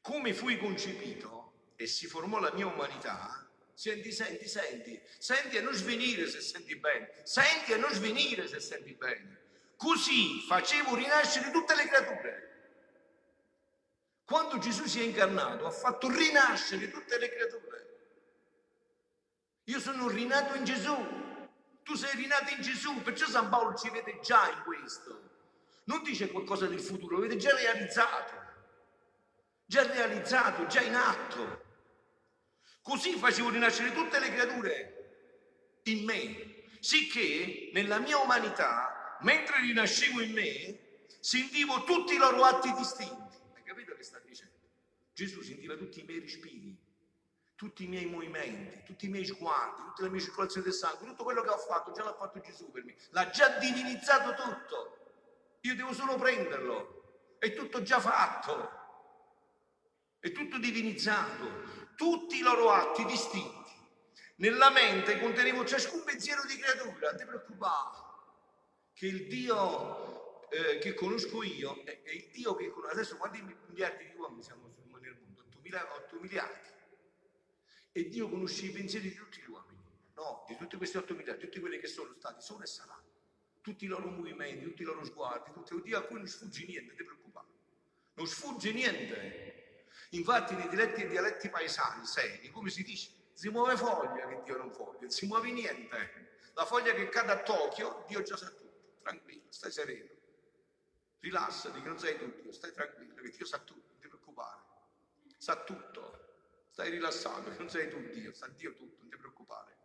Come 0.00 0.32
fui 0.34 0.58
concepito 0.58 1.72
e 1.76 1.86
si 1.86 2.06
formò 2.06 2.38
la 2.38 2.52
mia 2.52 2.66
umanità, 2.66 3.48
senti, 3.74 4.12
senti, 4.12 4.46
senti, 4.46 5.00
senti 5.18 5.56
e 5.56 5.60
non 5.60 5.72
svenire 5.72 6.28
se 6.28 6.40
senti 6.40 6.76
bene, 6.76 7.22
senti 7.24 7.72
e 7.72 7.76
non 7.76 7.90
svenire 7.92 8.46
se 8.46 8.60
senti 8.60 8.94
bene. 8.94 9.38
Così 9.76 10.40
facevo 10.46 10.94
rinascere 10.94 11.50
tutte 11.50 11.74
le 11.74 11.86
creature. 11.86 12.48
Quando 14.24 14.58
Gesù 14.58 14.84
si 14.84 15.00
è 15.00 15.04
incarnato 15.04 15.66
ha 15.66 15.70
fatto 15.70 16.08
rinascere 16.08 16.90
tutte 16.90 17.18
le 17.18 17.28
creature. 17.30 17.80
Io 19.64 19.80
sono 19.80 20.08
rinato 20.08 20.54
in 20.56 20.64
Gesù, 20.64 20.94
tu 21.90 21.96
sei 21.96 22.14
rinato 22.14 22.54
in 22.54 22.62
Gesù, 22.62 23.02
perciò 23.02 23.26
San 23.26 23.48
Paolo 23.48 23.76
ci 23.76 23.90
vede 23.90 24.20
già 24.22 24.48
in 24.48 24.62
questo. 24.62 25.28
Non 25.86 26.04
dice 26.04 26.30
qualcosa 26.30 26.66
del 26.66 26.78
futuro, 26.78 27.16
lo 27.16 27.22
vede 27.22 27.36
già 27.36 27.52
realizzato. 27.52 28.32
Già 29.66 29.84
realizzato, 29.92 30.66
già 30.66 30.82
in 30.82 30.94
atto. 30.94 31.64
Così 32.80 33.16
facevo 33.16 33.50
rinascere 33.50 33.92
tutte 33.92 34.20
le 34.20 34.32
creature 34.32 35.80
in 35.84 36.04
me, 36.04 36.62
sicché 36.78 37.70
nella 37.72 37.98
mia 37.98 38.18
umanità, 38.18 39.18
mentre 39.22 39.60
rinascevo 39.60 40.20
in 40.20 40.32
me, 40.32 41.06
sentivo 41.18 41.82
tutti 41.82 42.14
i 42.14 42.18
loro 42.18 42.44
atti 42.44 42.72
distinti. 42.72 43.36
Hai 43.52 43.64
capito 43.64 43.96
che 43.96 44.04
sta 44.04 44.20
dicendo? 44.24 44.54
Gesù 45.12 45.42
sentiva 45.42 45.74
tutti 45.74 45.98
i 45.98 46.04
miei 46.04 46.20
respiri, 46.20 46.78
tutti 47.60 47.84
i 47.84 47.88
miei 47.88 48.06
movimenti, 48.06 48.82
tutti 48.84 49.04
i 49.04 49.10
miei 49.10 49.26
sguardi, 49.26 49.82
tutte 49.82 50.04
le 50.04 50.08
mie 50.08 50.20
circolazioni 50.20 50.64
del 50.64 50.72
sangue, 50.72 51.06
tutto 51.06 51.24
quello 51.24 51.42
che 51.42 51.50
ho 51.50 51.58
fatto, 51.58 51.92
già 51.92 52.02
l'ha 52.02 52.14
fatto 52.14 52.40
Gesù 52.40 52.70
per 52.70 52.84
me. 52.84 52.96
L'ha 53.10 53.28
già 53.28 53.58
divinizzato 53.58 54.32
tutto. 54.32 55.58
Io 55.60 55.74
devo 55.74 55.92
solo 55.92 56.16
prenderlo. 56.16 57.34
È 57.38 57.52
tutto 57.52 57.82
già 57.82 58.00
fatto. 58.00 58.70
È 60.20 60.32
tutto 60.32 60.56
divinizzato. 60.56 61.92
Tutti 61.96 62.38
i 62.38 62.40
loro 62.40 62.70
atti 62.70 63.04
distinti. 63.04 63.72
Nella 64.36 64.70
mente 64.70 65.20
contenevo 65.20 65.66
ciascun 65.66 66.02
pensiero 66.02 66.40
di 66.46 66.56
creatura. 66.56 67.10
Non 67.10 67.18
ti 67.18 67.26
preoccupare. 67.26 67.98
Che 68.94 69.06
il 69.06 69.26
Dio 69.26 70.48
eh, 70.48 70.78
che 70.78 70.94
conosco 70.94 71.42
io 71.42 71.82
è, 71.84 72.00
è, 72.04 72.10
il 72.10 72.30
Dio 72.32 72.54
che 72.54 72.70
conosco. 72.70 72.94
Adesso 72.94 73.18
quanti 73.18 73.42
miliardi 73.68 74.06
di 74.06 74.16
uomini 74.16 74.42
siamo 74.42 74.62
nel 74.62 74.76
mondo? 74.88 74.96
8, 74.96 76.04
8 76.06 76.20
miliardi. 76.20 76.68
E 77.92 78.08
Dio 78.08 78.28
conosce 78.28 78.66
i 78.66 78.70
pensieri 78.70 79.08
di 79.08 79.14
tutti 79.14 79.40
gli 79.40 79.50
uomini, 79.50 79.78
no, 80.14 80.44
di 80.46 80.56
tutti 80.56 80.76
questi 80.76 80.96
8 80.96 81.14
miliardi, 81.14 81.44
tutti 81.44 81.58
quelli 81.58 81.78
che 81.78 81.88
sono 81.88 82.14
stati, 82.16 82.40
sono 82.40 82.62
e 82.62 82.66
saranno. 82.66 83.08
Tutti 83.60 83.84
i 83.84 83.88
loro 83.88 84.08
movimenti, 84.08 84.64
tutti 84.64 84.82
i 84.82 84.84
loro 84.84 85.04
sguardi, 85.04 85.50
tutti, 85.52 85.80
Dio 85.82 85.98
a 85.98 86.02
cui 86.02 86.16
non 86.16 86.26
sfugge 86.26 86.64
niente, 86.66 86.94
ti 86.94 87.02
preoccupare. 87.02 87.46
Non 88.14 88.26
sfugge 88.26 88.72
niente. 88.72 89.86
Infatti 90.10 90.54
nei 90.54 90.68
dialetti 90.68 91.06
dialetti 91.06 91.48
paesani, 91.48 92.06
seri, 92.06 92.50
come 92.50 92.70
si 92.70 92.82
dice, 92.82 93.10
si 93.32 93.48
muove 93.48 93.76
foglia 93.76 94.26
che 94.28 94.42
Dio 94.44 94.56
non 94.56 94.72
foglia, 94.72 95.00
non 95.00 95.10
si 95.10 95.26
muove 95.26 95.50
niente. 95.50 96.38
La 96.54 96.64
foglia 96.64 96.92
che 96.92 97.08
cade 97.08 97.32
a 97.32 97.42
Tokyo, 97.42 98.04
Dio 98.06 98.22
già 98.22 98.36
sa 98.36 98.48
tutto, 98.50 98.98
tranquillo, 99.02 99.46
stai 99.48 99.72
sereno. 99.72 100.08
Rilassati 101.18 101.80
che 101.80 101.88
non 101.88 101.98
sei 101.98 102.18
tu 102.18 102.32
Dio, 102.40 102.52
stai 102.52 102.72
tranquillo 102.72 103.14
che 103.14 103.30
Dio 103.30 103.44
sa 103.44 103.58
tutto, 103.58 103.88
non 103.88 103.98
ti 104.00 104.08
preoccupare. 104.08 104.60
Sa 105.36 105.62
tutto. 105.64 106.19
Stai 106.80 106.92
rilassato, 106.92 107.52
non 107.58 107.68
sei 107.68 107.90
tu 107.90 108.00
Dio, 108.08 108.32
sa 108.32 108.48
Dio 108.56 108.72
tutto, 108.72 108.96
non 109.00 109.10
ti 109.10 109.16
preoccupare. 109.18 109.76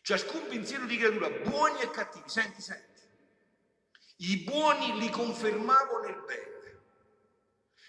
Ciascun 0.00 0.46
pensiero 0.46 0.86
di 0.86 0.96
creatura, 0.96 1.28
buoni 1.28 1.82
e 1.82 1.90
cattivi, 1.90 2.26
senti, 2.26 2.62
senti. 2.62 3.02
I 4.20 4.38
buoni 4.38 4.98
li 4.98 5.10
confermavo 5.10 6.00
nel 6.00 6.24
bene, 6.26 6.80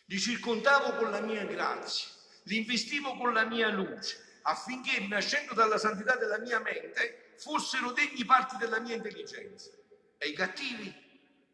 li 0.07 0.19
circondavo 0.19 0.97
con 0.97 1.09
la 1.09 1.21
mia 1.21 1.45
grazia, 1.45 2.09
li 2.43 2.57
investivo 2.57 3.15
con 3.15 3.31
la 3.31 3.45
mia 3.45 3.69
luce, 3.69 4.39
affinché, 4.41 5.07
nascendo 5.07 5.53
dalla 5.53 5.77
santità 5.77 6.17
della 6.17 6.39
mia 6.39 6.59
mente, 6.59 7.33
fossero 7.37 7.93
degni 7.93 8.25
parti 8.25 8.57
della 8.57 8.81
mia 8.81 8.95
intelligenza. 8.95 9.71
E 10.17 10.27
i 10.27 10.33
cattivi 10.33 10.93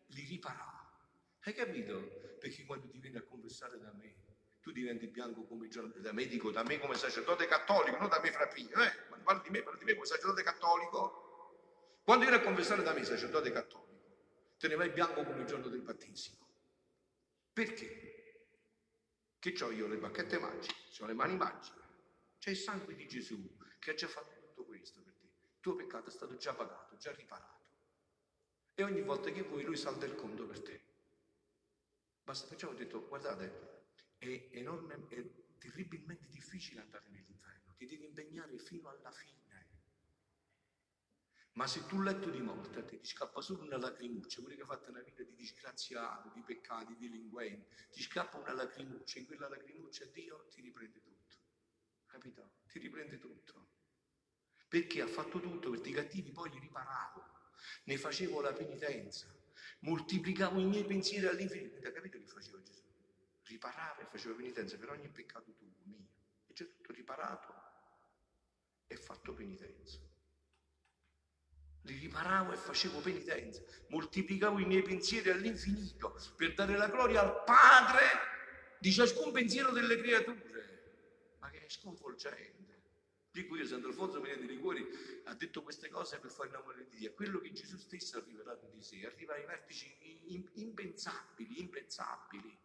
li 0.08 0.26
riparavo. 0.26 0.88
Hai 1.42 1.54
capito? 1.54 2.38
Perché 2.40 2.66
quando 2.66 2.90
ti 2.90 2.98
vieni 2.98 3.18
a 3.18 3.22
confessare 3.22 3.78
da 3.78 3.92
me, 3.94 4.16
tu 4.64 4.72
diventi 4.72 5.08
bianco 5.08 5.44
come 5.44 5.68
il 5.68 5.94
da 5.98 6.14
medico, 6.14 6.50
da 6.50 6.64
me 6.64 6.80
come 6.80 6.96
sacerdote 6.96 7.48
cattolico, 7.48 7.98
non 7.98 8.08
da 8.08 8.22
me 8.22 8.32
frapino, 8.32 8.82
eh? 8.82 9.08
Quando 9.08 9.26
parli 9.26 9.42
di 9.44 9.50
me, 9.50 9.62
parli 9.62 9.80
di 9.80 9.84
me 9.84 9.94
come 9.94 10.06
sacerdote 10.06 10.42
cattolico. 10.42 12.00
Quando 12.02 12.26
vieni 12.26 12.40
a 12.40 12.46
confessare 12.46 12.82
da 12.82 12.94
me, 12.94 13.04
sacerdote 13.04 13.52
cattolico, 13.52 14.56
te 14.58 14.70
ne 14.70 14.76
vai 14.76 14.90
bianco 14.90 15.22
come 15.26 15.42
il 15.42 15.46
giorno 15.46 15.68
del 15.68 15.82
battesimo. 15.82 16.48
Perché? 17.52 18.48
Che 19.38 19.64
ho 19.64 19.72
io 19.72 19.88
le 19.88 19.98
bacchette 19.98 20.40
magiche, 20.40 20.74
ho 21.02 21.06
le 21.08 21.14
mani 21.14 21.36
magiche. 21.36 21.82
C'è 22.40 22.52
il 22.52 22.58
sangue 22.58 22.96
di 22.96 23.06
Gesù 23.06 23.58
che 23.80 23.92
ha 23.92 23.94
già 23.96 24.08
fatto 24.08 24.40
tutto 24.40 24.64
questo 24.64 25.02
per 25.02 25.14
te. 25.14 25.26
Il 25.26 25.60
tuo 25.60 25.76
peccato 25.76 26.08
è 26.08 26.12
stato 26.12 26.38
già 26.38 26.54
pagato, 26.54 26.96
già 26.96 27.12
riparato. 27.12 27.52
E 28.76 28.84
ogni 28.84 29.02
volta 29.02 29.30
che 29.30 29.42
vuoi 29.42 29.64
lui 29.64 29.76
salta 29.76 30.06
il 30.06 30.16
conto 30.16 30.46
per 30.46 30.62
Basta, 32.24 32.48
perciò 32.48 32.70
ho 32.70 32.74
detto, 32.74 33.06
guardate, 33.10 33.73
è 34.24 34.58
enorme, 34.58 35.08
è 35.10 35.24
terribilmente 35.58 36.28
difficile 36.30 36.82
andare 36.82 37.06
nell'inferno, 37.10 37.74
ti 37.76 37.86
devi 37.86 38.06
impegnare 38.06 38.58
fino 38.58 38.90
alla 38.90 39.12
fine. 39.12 39.42
Ma 41.54 41.68
se 41.68 41.86
tu 41.86 42.02
letto 42.02 42.32
di 42.32 42.42
morte 42.42 42.84
ti 42.84 43.00
scappa 43.04 43.40
solo 43.40 43.62
una 43.62 43.78
lacrimuccia, 43.78 44.42
quelli 44.42 44.56
che 44.56 44.62
hai 44.64 44.68
fatto 44.68 44.90
una 44.90 45.02
vita 45.02 45.22
di 45.22 45.36
disgraziato, 45.36 46.32
di 46.34 46.42
peccati, 46.42 46.96
di 46.96 47.08
delinquenti, 47.08 47.68
ti 47.92 48.02
scappa 48.02 48.38
una 48.38 48.54
lacrimuccia, 48.54 49.20
in 49.20 49.28
quella 49.28 49.48
lacrimuccia 49.48 50.06
Dio 50.06 50.48
ti 50.50 50.62
riprende 50.62 51.00
tutto. 51.00 51.38
Capito? 52.08 52.54
Ti 52.68 52.80
riprende 52.80 53.20
tutto. 53.20 53.68
Perché 54.68 55.02
ha 55.02 55.08
fatto 55.08 55.40
tutto 55.40 55.70
per 55.70 55.86
i 55.86 55.92
cattivi, 55.92 56.32
poi 56.32 56.50
li 56.50 56.58
riparavo, 56.58 57.24
ne 57.84 57.98
facevo 58.00 58.42
la 58.42 58.52
penitenza, 58.52 59.32
moltiplicavo 59.82 60.60
i 60.60 60.66
miei 60.66 60.86
pensieri 60.86 61.28
all'infinito. 61.28 61.80
Capito 61.82 62.18
che 62.18 62.26
faceva 62.26 62.60
Gesù? 62.62 62.63
Riparava 63.44 64.02
e 64.02 64.06
faceva 64.06 64.36
penitenza 64.36 64.78
per 64.78 64.90
ogni 64.90 65.10
peccato 65.10 65.54
tuo, 65.54 65.68
mio. 65.84 66.08
E 66.48 66.54
c'è 66.54 66.66
tutto 66.68 66.92
riparato 66.92 67.54
e 68.88 68.96
fatto 68.96 69.34
penitenza 69.34 70.00
li 71.84 71.98
riparavo 71.98 72.54
e 72.54 72.58
facevo 72.58 73.00
penitenza, 73.00 73.62
moltiplicavo 73.88 74.60
i 74.60 74.66
miei 74.66 74.82
pensieri 74.82 75.30
all'infinito 75.30 76.18
per 76.36 76.54
dare 76.54 76.78
la 76.78 76.88
gloria 76.88 77.22
al 77.22 77.44
Padre 77.44 78.02
di 78.80 78.92
ciascun 78.92 79.32
pensiero 79.32 79.72
delle 79.72 79.98
creature. 79.98 81.38
Ma 81.40 81.50
che 81.50 81.66
è 81.66 81.70
sconvolgente. 81.70 82.62
Dico 83.32 83.56
io, 83.56 83.66
Sant'Alfonso 83.66 84.20
Maria 84.20 84.38
di 84.38 84.46
Liguori 84.46 84.88
ha 85.26 85.34
detto 85.34 85.64
queste 85.64 85.90
cose 85.90 86.20
per 86.20 86.32
fare 86.32 86.52
l'amore 86.52 86.88
di 86.90 86.98
Dio. 86.98 87.10
È 87.10 87.14
quello 87.14 87.40
che 87.40 87.52
Gesù 87.52 87.78
stesso 87.78 88.18
ha 88.18 88.24
rivelato 88.24 88.68
di 88.68 88.82
sé, 88.82 89.06
arriva 89.06 89.34
ai 89.34 89.46
vertici 89.46 89.92
impensabili, 90.54 91.60
impensabili. 91.60 92.58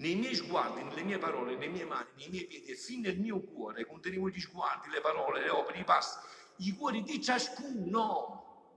Nei 0.00 0.14
miei 0.14 0.34
sguardi, 0.34 0.82
nelle 0.82 1.02
mie 1.02 1.18
parole, 1.18 1.54
nelle 1.54 1.68
mie 1.68 1.84
mani, 1.84 2.08
nei 2.16 2.28
miei 2.28 2.46
piedi 2.46 2.70
e 2.70 2.74
fin 2.74 3.00
nel 3.00 3.18
mio 3.18 3.40
cuore 3.40 3.86
contenevo 3.86 4.28
gli 4.28 4.40
sguardi, 4.40 4.88
le 4.90 5.00
parole, 5.00 5.42
le 5.42 5.50
opere, 5.50 5.78
i 5.78 5.84
passi 5.84 6.18
i 6.60 6.74
cuori 6.74 7.02
di 7.02 7.22
ciascuno, 7.22 8.68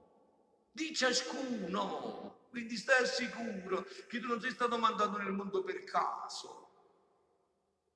di 0.72 0.94
ciascuno. 0.94 2.42
Quindi 2.50 2.78
stai 2.78 3.06
sicuro 3.08 3.86
che 4.08 4.20
tu 4.20 4.28
non 4.28 4.40
sei 4.40 4.52
stato 4.52 4.78
mandato 4.78 5.18
nel 5.18 5.32
mondo 5.32 5.64
per 5.64 5.84
caso, 5.84 6.70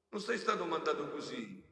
non 0.10 0.22
sei 0.22 0.38
stato 0.38 0.66
mandato 0.66 1.10
così. 1.10 1.64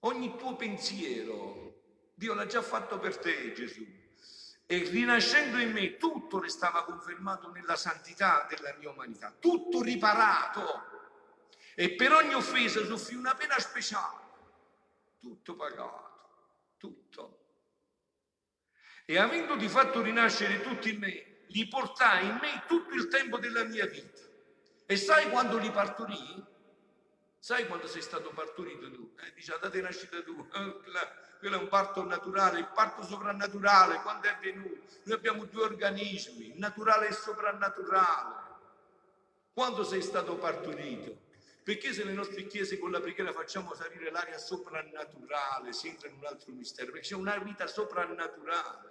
Ogni 0.00 0.36
tuo 0.36 0.54
pensiero, 0.54 1.80
Dio 2.14 2.34
l'ha 2.34 2.46
già 2.46 2.62
fatto 2.62 2.98
per 2.98 3.18
te, 3.18 3.52
Gesù. 3.52 3.84
E 4.72 4.88
rinascendo 4.88 5.58
in 5.58 5.70
me 5.70 5.98
tutto 5.98 6.40
restava 6.40 6.84
confermato 6.84 7.50
nella 7.50 7.76
santità 7.76 8.46
della 8.48 8.74
mia 8.78 8.88
umanità, 8.88 9.30
tutto 9.38 9.82
riparato. 9.82 10.64
E 11.74 11.94
per 11.94 12.14
ogni 12.14 12.32
offesa 12.32 12.82
soffrì 12.86 13.14
una 13.14 13.34
pena 13.34 13.58
speciale, 13.58 14.16
tutto 15.20 15.56
pagato 15.56 16.12
tutto. 16.78 17.40
E 19.04 19.18
avendo 19.18 19.56
di 19.56 19.68
fatto 19.68 20.00
rinascere 20.00 20.62
tutti 20.62 20.88
in 20.88 21.00
me, 21.00 21.44
li 21.48 21.68
portai 21.68 22.28
in 22.28 22.38
me 22.40 22.64
tutto 22.66 22.94
il 22.94 23.08
tempo 23.08 23.38
della 23.38 23.64
mia 23.64 23.84
vita. 23.84 24.22
E 24.86 24.96
sai 24.96 25.28
quando 25.28 25.58
li 25.58 25.70
partorì? 25.70 26.42
Sai 27.38 27.66
quando 27.66 27.86
sei 27.86 28.00
stato 28.00 28.30
partorito 28.30 28.90
tu? 28.90 29.14
Eh, 29.20 29.34
dice, 29.34 29.58
date 29.60 29.82
nascita 29.82 30.22
tu. 30.22 30.48
quello 31.42 31.56
è 31.56 31.58
un 31.58 31.66
parto 31.66 32.04
naturale, 32.04 32.60
il 32.60 32.68
parto 32.72 33.02
soprannaturale, 33.02 34.00
quando 34.02 34.28
è 34.28 34.36
venuto? 34.40 34.82
Noi 35.02 35.16
abbiamo 35.16 35.44
due 35.46 35.64
organismi, 35.64 36.56
naturale 36.56 37.08
e 37.08 37.12
soprannaturale. 37.12 38.34
Quando 39.52 39.82
sei 39.82 40.02
stato 40.02 40.36
partorito? 40.36 41.18
Perché 41.64 41.92
se 41.92 42.04
le 42.04 42.12
nostre 42.12 42.46
chiese 42.46 42.78
con 42.78 42.92
la 42.92 43.00
preghiera 43.00 43.32
facciamo 43.32 43.74
salire 43.74 44.12
l'aria 44.12 44.38
soprannaturale, 44.38 45.72
si 45.72 45.88
entra 45.88 46.06
in 46.06 46.18
un 46.18 46.26
altro 46.26 46.52
mistero? 46.52 46.92
Perché 46.92 47.08
c'è 47.08 47.16
una 47.16 47.36
vita 47.38 47.66
soprannaturale 47.66 48.90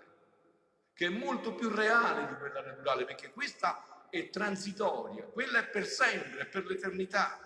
che 0.94 1.06
è 1.06 1.10
molto 1.10 1.56
più 1.56 1.70
reale 1.70 2.28
di 2.28 2.36
quella 2.36 2.62
naturale, 2.62 3.06
perché 3.06 3.32
questa 3.32 4.08
è 4.10 4.30
transitoria, 4.30 5.24
quella 5.24 5.60
è 5.60 5.68
per 5.70 5.86
sempre, 5.86 6.42
è 6.42 6.46
per 6.48 6.66
l'eternità. 6.66 7.40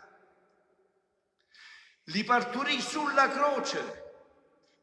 Li 2.05 2.23
partorì 2.23 2.81
sulla 2.81 3.29
croce, 3.29 4.04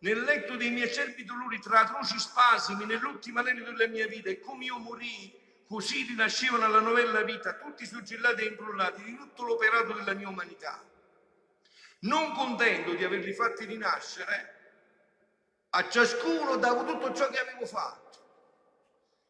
nel 0.03 0.23
letto 0.23 0.57
dei 0.57 0.71
miei 0.71 0.93
cervi 0.93 1.25
dolori, 1.25 1.59
tra 1.59 1.81
atroci 1.81 2.19
spasimi, 2.19 2.85
nell'ultima 2.87 3.43
lene 3.43 3.62
della 3.62 3.88
mia 3.88 4.07
vita, 4.07 4.31
e 4.31 4.38
come 4.38 4.67
io 4.67 4.79
morii 4.79 5.41
Così 5.73 6.03
rinascevano 6.03 6.67
alla 6.67 6.81
novella 6.81 7.23
vita 7.23 7.55
tutti 7.55 7.87
suggellati 7.87 8.43
e 8.43 8.49
imprullati 8.49 9.05
di 9.05 9.17
tutto 9.17 9.43
l'operato 9.43 9.95
della 9.95 10.12
mia 10.12 10.29
umanità. 10.29 10.85
Non 12.01 12.35
contento 12.35 12.93
di 12.93 13.03
averli 13.03 13.33
fatti 13.33 13.65
rinascere, 13.65 14.57
a 15.71 15.88
ciascuno 15.88 16.57
davo 16.57 16.85
tutto 16.85 17.15
ciò 17.15 17.31
che 17.31 17.38
avevo 17.38 17.65
fatto. 17.65 18.19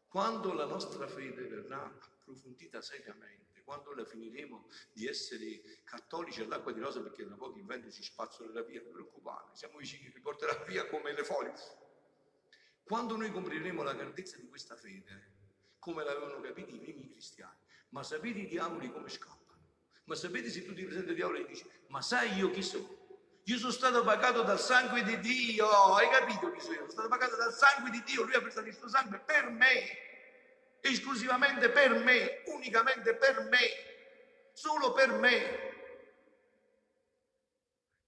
Quando 0.09 0.53
la 0.53 0.65
nostra 0.65 1.07
fede 1.07 1.47
verrà 1.47 1.81
approfondita 1.85 2.83
seriamente, 2.83 3.52
quando 3.65 3.93
la 3.95 4.05
finiremo 4.05 4.67
di 4.93 5.07
essere 5.07 5.61
cattolici 5.85 6.41
all'acqua 6.41 6.73
di 6.73 6.81
rosa, 6.81 7.01
perché 7.01 7.25
tra 7.25 7.35
poco 7.37 7.59
il 7.59 7.65
vento 7.65 7.91
si 7.91 8.03
spazzolerà 8.03 8.63
via, 8.63 8.83
non 8.83 8.93
preoccupate, 8.93 9.57
siamo 9.57 9.79
vicini, 9.79 10.11
riporterà 10.13 10.63
via 10.67 10.87
come 10.89 11.13
le 11.13 11.25
foglie. 11.25 11.55
Quando 12.83 13.17
noi 13.17 13.31
compreremo 13.31 13.83
la 13.83 13.95
grandezza 13.95 14.37
di 14.37 14.49
questa 14.49 14.77
fede, 14.77 15.31
come 15.79 16.05
l'avevano 16.05 16.41
capito 16.41 16.75
i 16.75 16.79
primi 16.79 17.09
cristiani. 17.09 17.59
Ma 17.91 18.03
sapete 18.03 18.41
i 18.41 18.47
diavoli 18.47 18.91
come 18.91 19.09
scappano? 19.09 19.41
Ma 20.05 20.15
sapete 20.15 20.51
se 20.51 20.65
tu 20.65 20.73
ti 20.75 20.85
presenti 20.85 21.11
il 21.11 21.17
diavolo 21.17 21.39
e 21.39 21.47
dici, 21.47 21.65
ma 21.89 22.01
sai 22.01 22.37
io 22.37 22.51
chi 22.51 22.63
sono? 22.63 23.01
Io 23.45 23.59
sono 23.59 23.73
stato 23.73 24.05
pagato 24.05 24.43
dal 24.43 24.61
sangue 24.61 25.03
di 25.03 25.19
Dio, 25.19 25.69
hai 25.95 26.09
capito 26.09 26.53
chi 26.53 26.61
sono? 26.61 26.77
Sono 26.77 26.91
stato 26.91 27.09
pagato 27.09 27.37
dal 27.37 27.53
sangue 27.53 27.91
di 27.91 28.03
Dio, 28.05 28.23
lui 28.23 28.35
ha 28.35 28.41
prestato 28.41 28.69
il 28.69 28.75
suo 28.75 28.89
sangue 28.89 29.19
per 29.19 29.51
me, 29.51 30.12
esclusivamente 30.83 31.71
per 31.71 31.95
me, 31.95 32.43
unicamente 32.47 33.15
per 33.15 33.49
me, 33.49 34.51
solo 34.53 34.93
per 34.93 35.13
me, 35.13 35.71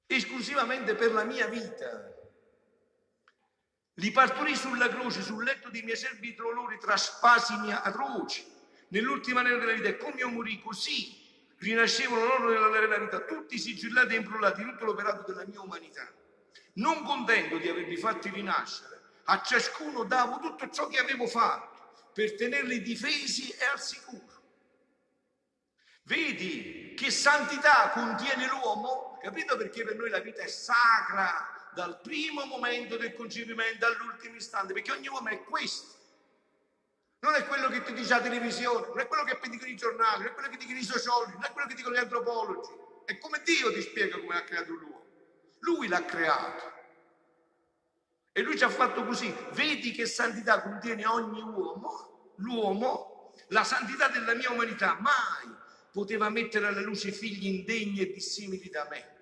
esclusivamente 0.06 0.94
per 0.96 1.12
la 1.12 1.24
mia 1.24 1.46
vita. 1.46 2.12
Li 3.98 4.10
partorì 4.10 4.56
sulla 4.56 4.88
croce, 4.88 5.22
sul 5.22 5.44
letto 5.44 5.70
dei 5.70 5.82
miei 5.82 5.96
servi 5.96 6.34
dolori 6.34 6.78
tra 6.78 6.96
spasimi 6.96 7.72
atroci. 7.72 8.52
Nell'ultima 8.88 9.42
nera 9.42 9.58
della 9.58 9.72
vita, 9.72 9.88
e 9.88 9.96
come 9.96 10.16
io 10.16 10.28
morì 10.28 10.60
così, 10.60 11.22
rinascevano 11.58 12.24
loro 12.24 12.70
nella 12.70 12.98
vita, 12.98 13.20
tutti 13.20 13.56
sigillati 13.56 14.14
e 14.14 14.18
imprullati, 14.18 14.62
tutto 14.64 14.84
l'operato 14.84 15.30
della 15.30 15.46
mia 15.46 15.60
umanità. 15.60 16.12
Non 16.74 17.04
contento 17.04 17.56
di 17.58 17.68
averli 17.68 17.96
fatti 17.96 18.30
rinascere, 18.30 19.00
a 19.26 19.40
ciascuno 19.42 20.02
davo 20.02 20.40
tutto 20.40 20.68
ciò 20.70 20.88
che 20.88 20.98
avevo 20.98 21.28
fatto 21.28 21.73
per 22.14 22.36
tenerli 22.36 22.80
difesi 22.80 23.50
e 23.50 23.64
al 23.64 23.80
sicuro. 23.80 24.32
Vedi 26.04 26.94
che 26.96 27.10
santità 27.10 27.90
contiene 27.90 28.46
l'uomo? 28.46 29.18
Capito 29.20 29.56
perché 29.56 29.84
per 29.84 29.96
noi 29.96 30.10
la 30.10 30.20
vita 30.20 30.42
è 30.42 30.46
sacra, 30.46 31.54
dal 31.74 32.00
primo 32.00 32.44
momento 32.44 32.96
del 32.96 33.12
concepimento 33.14 33.84
all'ultimo 33.84 34.36
istante, 34.36 34.72
perché 34.72 34.92
ogni 34.92 35.08
uomo 35.08 35.28
è 35.28 35.42
questo. 35.42 36.02
Non 37.18 37.34
è 37.34 37.44
quello 37.46 37.68
che 37.68 37.82
ti 37.82 37.92
dice 37.94 38.10
la 38.10 38.20
televisione, 38.20 38.86
non 38.86 39.00
è 39.00 39.06
quello 39.06 39.24
che 39.24 39.38
dicono 39.48 39.70
i 39.70 39.76
giornali, 39.76 40.22
non 40.22 40.28
è 40.28 40.34
quello 40.34 40.48
che 40.50 40.56
dicono 40.58 40.78
i 40.78 40.84
sociologi, 40.84 41.32
non 41.32 41.44
è 41.44 41.52
quello 41.52 41.66
che 41.66 41.74
dicono 41.74 41.94
gli 41.94 41.98
antropologi. 41.98 42.70
È 43.06 43.18
come 43.18 43.42
Dio 43.42 43.72
ti 43.72 43.82
spiega 43.82 44.18
come 44.18 44.36
ha 44.36 44.44
creato 44.44 44.72
l'uomo. 44.72 45.04
Lui 45.60 45.88
l'ha 45.88 46.04
creato. 46.04 46.73
E 48.36 48.42
lui 48.42 48.58
ci 48.58 48.64
ha 48.64 48.68
fatto 48.68 49.04
così. 49.04 49.32
Vedi 49.52 49.92
che 49.92 50.06
santità 50.06 50.60
contiene 50.60 51.06
ogni 51.06 51.40
uomo, 51.40 52.32
l'uomo, 52.38 53.32
la 53.50 53.62
santità 53.62 54.08
della 54.08 54.34
mia 54.34 54.50
umanità 54.50 54.98
mai 55.00 55.54
poteva 55.92 56.28
mettere 56.30 56.66
alla 56.66 56.80
luce 56.80 57.12
figli 57.12 57.46
indegni 57.46 58.00
e 58.00 58.12
dissimili 58.12 58.68
da 58.70 58.88
me. 58.90 59.12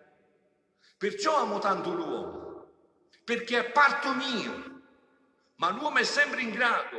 Perciò 0.96 1.42
amo 1.42 1.58
tanto 1.58 1.92
l'uomo, 1.92 2.72
perché 3.22 3.58
è 3.58 3.70
parto 3.70 4.14
mio, 4.14 4.80
ma 5.56 5.68
l'uomo 5.68 5.98
è 5.98 6.04
sempre 6.04 6.40
ingrato 6.40 6.96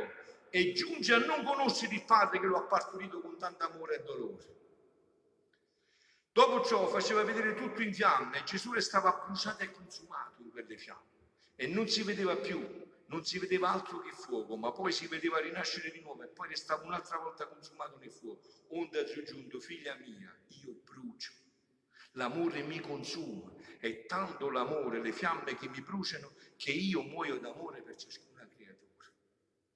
e 0.50 0.72
giunge 0.72 1.14
a 1.14 1.18
non 1.18 1.42
conoscere 1.42 1.96
il 1.96 2.04
Padre 2.04 2.38
che 2.38 2.46
lo 2.46 2.58
ha 2.58 2.62
partorito 2.62 3.20
con 3.20 3.36
tanto 3.38 3.64
amore 3.64 3.96
e 3.96 4.02
dolore. 4.04 4.52
Dopo 6.30 6.64
ciò 6.64 6.86
faceva 6.86 7.24
vedere 7.24 7.54
tutto 7.54 7.82
in 7.82 7.92
fiamme 7.92 8.38
e 8.38 8.44
Gesù 8.44 8.72
restava 8.72 9.24
bruciato 9.26 9.64
e 9.64 9.72
consumato 9.72 10.42
in 10.42 10.52
quelle 10.52 10.78
fiamme 10.78 11.13
e 11.56 11.66
non 11.66 11.88
si 11.88 12.02
vedeva 12.02 12.36
più, 12.36 12.82
non 13.06 13.24
si 13.24 13.38
vedeva 13.38 13.70
altro 13.70 14.00
che 14.00 14.12
fuoco, 14.12 14.56
ma 14.56 14.72
poi 14.72 14.92
si 14.92 15.06
vedeva 15.06 15.40
rinascere 15.40 15.90
di 15.90 16.00
nuovo 16.00 16.22
e 16.22 16.28
poi 16.28 16.48
restava 16.48 16.84
un'altra 16.84 17.18
volta 17.18 17.46
consumato 17.46 17.98
nel 17.98 18.10
fuoco. 18.10 18.42
Onde 18.68 18.98
ha 18.98 19.02
aggiunto, 19.02 19.60
figlia 19.60 19.94
mia, 19.96 20.34
io 20.62 20.80
brucio, 20.84 21.32
l'amore 22.12 22.62
mi 22.62 22.80
consuma 22.80 23.52
è 23.78 24.06
tanto 24.06 24.48
l'amore, 24.48 25.02
le 25.02 25.12
fiamme 25.12 25.56
che 25.56 25.68
mi 25.68 25.82
bruciano, 25.82 26.32
che 26.56 26.70
io 26.70 27.02
muoio 27.02 27.38
d'amore 27.38 27.82
per 27.82 27.96
ciascuna 27.96 28.48
creatura. 28.48 29.12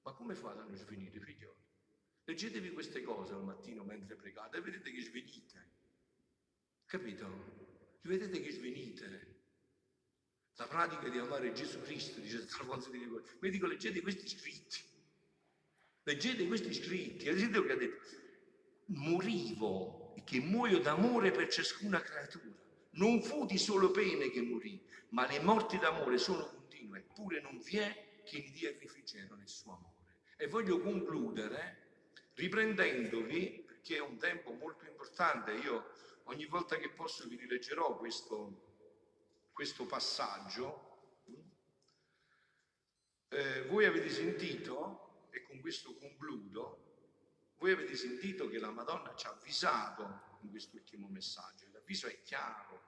Ma 0.03 0.13
come 0.13 0.35
fate 0.35 0.61
a 0.61 0.65
non 0.65 0.77
svenire, 0.77 1.21
figlioli? 1.21 1.57
Leggetevi 2.25 2.73
queste 2.73 3.03
cose 3.03 3.35
al 3.35 3.45
mattino 3.45 3.85
mentre 3.85 4.17
pregate 4.17 4.57
e 4.57 4.61
vedete 4.63 4.91
che 4.91 5.03
svenite. 5.03 5.71
Capito? 6.87 7.99
Vedete 8.01 8.41
che 8.41 8.51
svenite. 8.51 9.38
La 10.59 10.67
pratica 10.67 11.09
di 11.09 11.19
amare 11.19 11.53
Gesù 11.53 11.81
Cristo, 11.83 12.19
dice 12.19 12.39
Alfonso 12.39 12.91
di 12.91 12.99
Rigore. 12.99 13.23
Vi 13.39 13.51
dico, 13.51 13.67
leggete 13.67 14.01
questi 14.01 14.29
scritti. 14.29 14.79
Leggete 16.03 16.49
questi 16.49 16.75
scritti. 16.75 17.27
Leggete 17.27 17.65
che 17.65 17.73
ha 17.73 17.77
detto. 17.77 18.07
Morivo, 18.87 20.15
che 20.25 20.41
muoio 20.41 20.81
d'amore 20.81 21.31
per 21.31 21.47
ciascuna 21.49 22.01
creatura. 22.01 22.57
Non 22.93 23.23
fu 23.23 23.47
di 23.47 23.57
solo 23.57 23.93
pene 23.93 24.31
che 24.31 24.43
morì, 24.43 24.85
ma 25.11 25.29
le 25.29 25.39
morti 25.41 25.79
d'amore 25.79 26.19
sono 26.19 26.49
continue, 26.49 26.99
eppure 26.99 27.41
non 27.41 27.61
vi 27.61 27.77
è 27.77 28.23
che 28.25 28.39
gli 28.39 28.51
dia 28.51 28.71
il 28.71 28.79
rifrigerio 28.81 29.37
nel 29.37 29.49
suo 29.49 29.75
amore. 29.75 29.95
E 30.37 30.49
voglio 30.49 30.81
concludere 30.81 31.87
riprendendovi, 32.35 33.63
perché 33.65 33.97
è 33.97 34.01
un 34.01 34.19
tempo 34.19 34.53
molto 34.53 34.85
importante, 34.87 35.53
io 35.53 35.93
ogni 36.25 36.47
volta 36.47 36.77
che 36.79 36.91
posso 36.91 37.29
vi 37.29 37.37
rileggerò 37.37 37.97
questo, 37.97 38.68
questo 39.59 39.87
passaggio. 39.87 41.25
Eh, 43.27 43.67
voi 43.67 43.87
avete 43.87 44.09
sentito, 44.09 45.27
e 45.31 45.43
con 45.43 45.59
questo 45.61 45.97
concludo, 45.97 47.57
voi 47.57 47.73
avete 47.73 47.97
sentito 47.97 48.49
che 48.49 48.61
la 48.61 48.71
Madonna 48.71 49.17
ci 49.17 49.27
ha 49.27 49.31
avvisato 49.31 50.39
in 50.43 50.51
quest'ultimo 50.51 51.09
messaggio, 51.09 51.67
l'avviso 51.73 52.07
è 52.07 52.23
chiaro. 52.23 52.83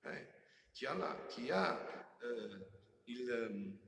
Eh? 0.00 0.34
Chi 0.72 0.84
ha, 0.84 0.94
la, 0.94 1.26
chi 1.26 1.48
ha 1.52 2.16
eh, 2.22 2.70
il, 3.04 3.78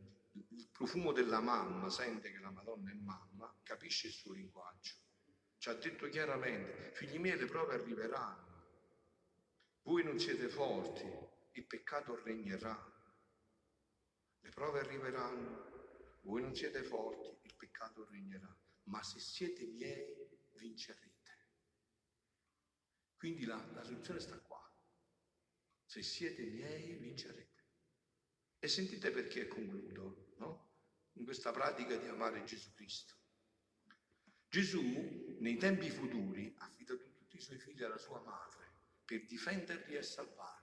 il 0.51 0.69
profumo 0.71 1.11
della 1.11 1.41
mamma, 1.41 1.91
sente 1.91 2.31
che 2.31 2.39
la 2.39 2.53
Madonna 2.53 2.93
è 2.93 2.95
mamma, 2.95 3.53
capisce 3.65 4.07
il 4.07 4.13
suo 4.13 4.33
linguaggio. 4.33 4.95
Ci 5.59 5.69
ha 5.69 5.75
detto 5.75 6.09
chiaramente, 6.09 6.93
figli 6.93 7.19
miei, 7.19 7.37
le 7.37 7.47
prove 7.47 7.75
arriveranno. 7.75 8.49
Voi 9.83 10.05
non 10.05 10.21
siete 10.21 10.49
forti, 10.49 11.39
il 11.53 11.67
peccato 11.67 12.23
regnerà. 12.23 12.77
Le 14.41 14.51
prove 14.51 14.81
arriveranno, 14.81 16.19
voi 16.23 16.43
non 16.43 16.55
siete 16.55 16.83
forti, 16.83 17.29
il 17.43 17.55
peccato 17.55 18.07
regnerà. 18.11 18.55
Ma 18.85 19.03
se 19.03 19.19
siete 19.19 19.65
miei, 19.67 20.29
vincerete. 20.57 21.09
Quindi 23.17 23.45
la, 23.45 23.63
la 23.75 23.83
soluzione 23.83 24.21
sta 24.21 24.39
qua. 24.39 24.59
Se 25.85 26.03
siete 26.03 26.43
miei, 26.45 26.95
vincerete. 26.95 27.49
E 28.59 28.69
sentite 28.69 29.11
perché 29.11 29.47
concludo, 29.47 30.35
no? 30.39 30.69
In 31.15 31.25
questa 31.25 31.51
pratica 31.51 31.97
di 31.97 32.09
amare 32.09 32.45
Gesù 32.45 32.73
Cristo. 32.73 33.15
Gesù, 34.49 35.37
nei 35.41 35.57
tempi 35.57 35.91
futuri, 35.91 36.55
ha 36.59 36.65
affidato 36.65 37.11
tutti 37.13 37.37
i 37.37 37.41
suoi 37.41 37.59
figli 37.59 37.83
alla 37.83 37.99
sua 37.99 38.21
madre 38.21 38.73
per 39.05 39.25
difenderli 39.27 39.97
e 39.97 40.03
salvarli. 40.03 40.60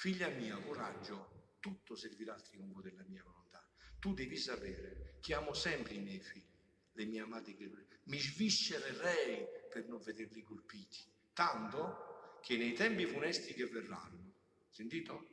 Figlia 0.00 0.30
mia, 0.30 0.56
coraggio, 0.56 1.56
tutto 1.60 1.94
servirà 1.94 2.32
al 2.32 2.42
trionfo 2.42 2.80
della 2.80 3.04
mia 3.06 3.22
volontà. 3.22 3.62
Tu 3.98 4.14
devi 4.14 4.38
sapere 4.38 5.18
che 5.20 5.34
amo 5.34 5.52
sempre 5.52 5.92
i 5.92 5.98
miei 5.98 6.20
figli, 6.20 6.58
le 6.92 7.04
mie 7.04 7.20
amate 7.20 7.54
creature. 7.54 7.86
Mi 8.04 8.18
sviscererei 8.18 9.46
per 9.68 9.86
non 9.88 10.00
vederli 10.00 10.42
colpiti, 10.42 11.04
tanto 11.34 12.38
che 12.40 12.56
nei 12.56 12.72
tempi 12.72 13.04
funesti 13.04 13.52
che 13.52 13.66
verranno, 13.66 14.32
sentito? 14.70 15.28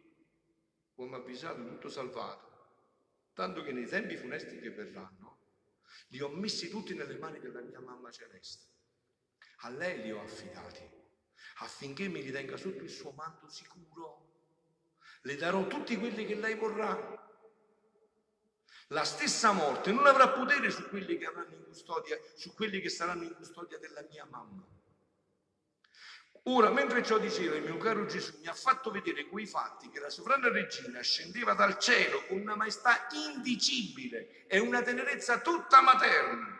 uomo 0.96 1.16
avvisato, 1.16 1.66
tutto 1.66 1.88
salvato. 1.88 3.30
Tanto 3.32 3.64
che 3.64 3.72
nei 3.72 3.88
tempi 3.88 4.18
funesti 4.18 4.60
che 4.60 4.72
verranno, 4.72 5.38
li 6.10 6.20
ho 6.20 6.28
messi 6.28 6.68
tutti 6.68 6.94
nelle 6.94 7.18
mani 7.18 7.40
della 7.40 7.62
mia 7.62 7.80
mamma 7.80 8.12
celeste. 8.12 8.66
A 9.60 9.70
lei 9.70 10.02
li 10.02 10.12
ho 10.12 10.20
affidati, 10.22 10.84
affinché 11.60 12.10
mi 12.10 12.20
ritenga 12.20 12.58
sotto 12.58 12.84
il 12.84 12.90
suo 12.90 13.12
manto 13.12 13.48
sicuro. 13.48 14.27
Le 15.28 15.36
darò 15.36 15.68
tutti 15.68 15.98
quelli 15.98 16.26
che 16.26 16.36
lei 16.36 16.56
vorrà. 16.56 16.98
La 18.92 19.04
stessa 19.04 19.52
morte 19.52 19.92
non 19.92 20.06
avrà 20.08 20.30
potere 20.30 20.72
su 20.72 20.88
quelli 20.88 21.18
che 21.18 21.26
avranno 21.26 21.54
in 21.54 21.66
custodia, 21.66 22.18
su 22.34 22.54
quelli 22.54 22.80
che 22.80 22.88
saranno 22.88 23.24
in 23.24 23.36
custodia 23.36 23.78
della 23.78 24.06
mia 24.10 24.24
mamma. 24.24 24.66
Ora, 26.44 26.70
mentre 26.70 27.04
ciò 27.04 27.18
diceva, 27.18 27.56
il 27.58 27.64
mio 27.64 27.76
caro 27.76 28.06
Gesù 28.06 28.38
mi 28.40 28.48
ha 28.48 28.54
fatto 28.54 28.90
vedere 28.90 29.26
quei 29.26 29.46
fatti 29.46 29.90
che 29.90 30.00
la 30.00 30.10
sovrana 30.10 30.50
regina 30.50 31.02
scendeva 31.02 31.54
dal 31.54 31.78
cielo 31.78 32.24
con 32.28 32.40
una 32.40 32.56
maestà 32.56 33.06
indicibile 33.12 34.46
e 34.48 34.60
una 34.60 34.82
tenerezza 34.82 35.42
tutta 35.42 35.82
materna. 35.82 36.58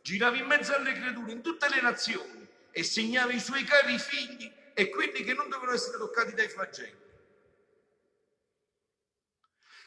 Girava 0.00 0.36
in 0.36 0.46
mezzo 0.46 0.72
alle 0.72 0.92
creature 0.92 1.32
in 1.32 1.42
tutte 1.42 1.68
le 1.68 1.80
nazioni 1.80 2.48
e 2.70 2.84
segnava 2.84 3.32
i 3.32 3.40
suoi 3.40 3.64
cari 3.64 3.98
figli 3.98 4.48
e 4.74 4.90
quelli 4.90 5.24
che 5.24 5.34
non 5.34 5.48
dovevano 5.48 5.72
essere 5.72 5.98
toccati 5.98 6.34
dai 6.34 6.48
flagelli. 6.48 7.05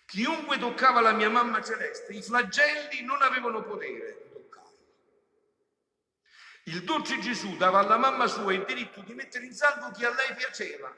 Chiunque 0.10 0.58
toccava 0.58 1.02
la 1.02 1.14
mia 1.14 1.30
mamma 1.30 1.62
celeste, 1.62 2.14
i 2.14 2.22
flagelli 2.22 3.04
non 3.04 3.22
avevano 3.22 3.64
potere 3.64 4.30
il 6.70 6.84
dolce 6.84 7.18
Gesù 7.20 7.56
dava 7.58 7.80
alla 7.80 7.98
mamma 7.98 8.28
sua 8.28 8.54
il 8.54 8.64
diritto 8.64 9.02
di 9.02 9.16
mettere 9.16 9.46
in 9.46 9.54
salvo 9.54 9.90
chi 9.92 10.06
a 10.06 10.14
lei 10.14 10.36
piaceva. 10.36 10.96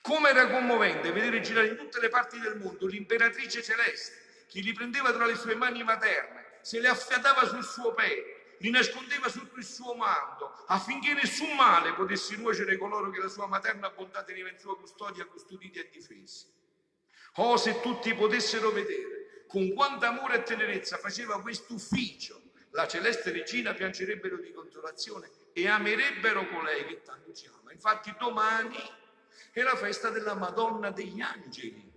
Come 0.00 0.30
era 0.30 0.48
commovente 0.48 1.12
vedere 1.12 1.40
girare 1.40 1.66
in 1.68 1.76
tutte 1.76 2.00
le 2.00 2.08
parti 2.08 2.38
del 2.38 2.56
mondo 2.56 2.86
l'imperatrice 2.86 3.62
celeste, 3.62 4.46
che 4.46 4.60
li 4.60 4.72
prendeva 4.72 5.12
tra 5.12 5.26
le 5.26 5.34
sue 5.34 5.54
mani 5.54 5.82
materne, 5.82 6.58
se 6.62 6.80
le 6.80 6.88
affiatava 6.88 7.46
sul 7.46 7.62
suo 7.62 7.92
petto, 7.92 8.56
li 8.58 8.70
nascondeva 8.70 9.28
sotto 9.28 9.58
il 9.58 9.64
suo 9.64 9.94
manto, 9.94 10.64
affinché 10.68 11.12
nessun 11.12 11.54
male 11.54 11.92
potesse 11.92 12.36
nuocere 12.36 12.78
coloro 12.78 13.10
che 13.10 13.18
la 13.18 13.28
sua 13.28 13.46
materna 13.46 13.90
bontà 13.90 14.22
teneva 14.22 14.48
in 14.48 14.58
sua 14.58 14.78
custodia, 14.78 15.26
custoditi 15.26 15.78
e 15.78 15.88
difesi. 15.90 16.53
Oh, 17.36 17.56
se 17.56 17.80
tutti 17.80 18.14
potessero 18.14 18.70
vedere 18.70 19.44
con 19.48 19.72
quanta 19.72 20.08
amore 20.08 20.36
e 20.36 20.42
tenerezza 20.42 20.96
faceva 20.98 21.40
questo 21.40 21.74
ufficio 21.74 22.42
la 22.70 22.88
celeste 22.88 23.30
regina 23.30 23.72
piangerebbero 23.72 24.36
di 24.36 24.52
consolazione 24.52 25.30
e 25.52 25.68
amerebbero 25.68 26.48
colei 26.48 26.84
che 26.86 27.02
tanto 27.02 27.32
ci 27.32 27.46
ama. 27.46 27.72
Infatti 27.72 28.12
domani 28.18 28.76
è 29.52 29.62
la 29.62 29.76
festa 29.76 30.10
della 30.10 30.34
Madonna 30.34 30.90
degli 30.90 31.20
Angeli, 31.20 31.92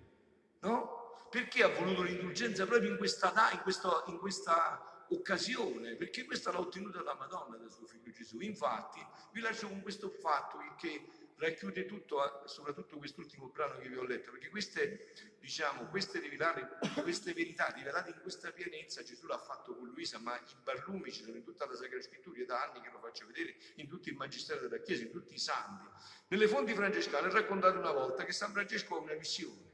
no? 0.59 1.27
Perché 1.29 1.63
ha 1.63 1.69
voluto 1.69 2.03
l'indulgenza 2.03 2.65
proprio 2.65 2.91
in 2.91 2.97
questa, 2.97 3.33
in 3.51 3.61
questa, 3.61 4.03
in 4.07 4.17
questa 4.19 5.05
occasione? 5.09 5.95
Perché 5.95 6.25
questa 6.25 6.51
l'ha 6.51 6.59
ottenuta 6.59 7.01
la 7.01 7.15
Madonna 7.15 7.57
da 7.57 7.67
suo 7.67 7.87
figlio 7.87 8.11
Gesù. 8.11 8.39
Infatti, 8.41 9.03
vi 9.31 9.41
lascio 9.41 9.67
con 9.67 9.81
questo 9.81 10.09
fatto 10.09 10.59
che 10.77 11.07
racchiude 11.37 11.85
tutto, 11.85 12.43
soprattutto 12.45 12.97
quest'ultimo 12.97 13.47
brano 13.49 13.77
che 13.77 13.87
vi 13.87 13.97
ho 13.97 14.03
letto, 14.03 14.31
perché 14.31 14.49
queste, 14.49 15.35
diciamo, 15.39 15.87
queste, 15.87 16.19
rivelare, 16.19 16.77
queste 17.01 17.33
verità 17.33 17.67
rivelate 17.67 18.09
in 18.09 18.19
questa 18.21 18.51
pienezza 18.51 19.03
Gesù 19.03 19.27
l'ha 19.27 19.37
fatto 19.37 19.75
con 19.75 19.87
Luisa, 19.89 20.17
ma 20.19 20.35
i 20.35 20.55
barlumi 20.63 21.11
ci 21.11 21.23
sono 21.23 21.37
in 21.37 21.43
tutta 21.43 21.67
la 21.67 21.75
Sacra 21.75 22.01
Scrittura, 22.01 22.43
da 22.45 22.63
anni 22.63 22.81
che 22.81 22.89
lo 22.91 22.99
faccio 22.99 23.25
vedere, 23.27 23.55
in 23.75 23.87
tutto 23.87 24.09
il 24.09 24.15
Magistero 24.15 24.61
della 24.61 24.81
Chiesa, 24.81 25.03
in 25.03 25.11
tutti 25.11 25.35
i 25.35 25.39
santi. 25.39 25.85
Nelle 26.29 26.47
fonti 26.47 26.73
francescane 26.73 27.27
è 27.27 27.31
raccontato 27.31 27.77
una 27.77 27.91
volta 27.91 28.25
che 28.25 28.31
San 28.31 28.51
Francesco 28.51 28.95
ha 28.95 28.99
una 28.99 29.13
visione, 29.13 29.71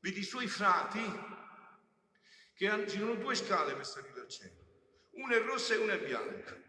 vede 0.00 0.18
i 0.18 0.24
suoi 0.24 0.48
frati, 0.48 1.00
che 2.54 2.88
ci 2.88 2.98
sono 2.98 3.14
due 3.14 3.34
scale 3.34 3.74
per 3.74 3.86
salire 3.86 4.20
al 4.20 4.28
cielo, 4.28 4.60
una 5.12 5.36
è 5.36 5.40
rossa 5.42 5.74
e 5.74 5.78
una 5.78 5.94
è 5.94 6.00
bianca. 6.00 6.60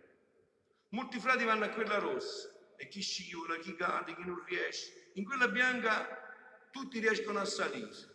Molti 0.90 1.20
frati 1.20 1.44
vanno 1.44 1.66
a 1.66 1.70
quella 1.70 1.98
rossa, 1.98 2.53
e 2.78 2.88
chi 2.88 3.02
scivola, 3.02 3.58
chi 3.58 3.76
cade, 3.76 4.16
chi 4.16 4.24
non 4.26 4.44
riesce. 4.46 5.12
In 5.14 5.26
quella 5.26 5.48
bianca 5.48 6.68
tutti 6.72 7.00
riescono 7.00 7.40
a 7.40 7.46
salire. 7.46 8.12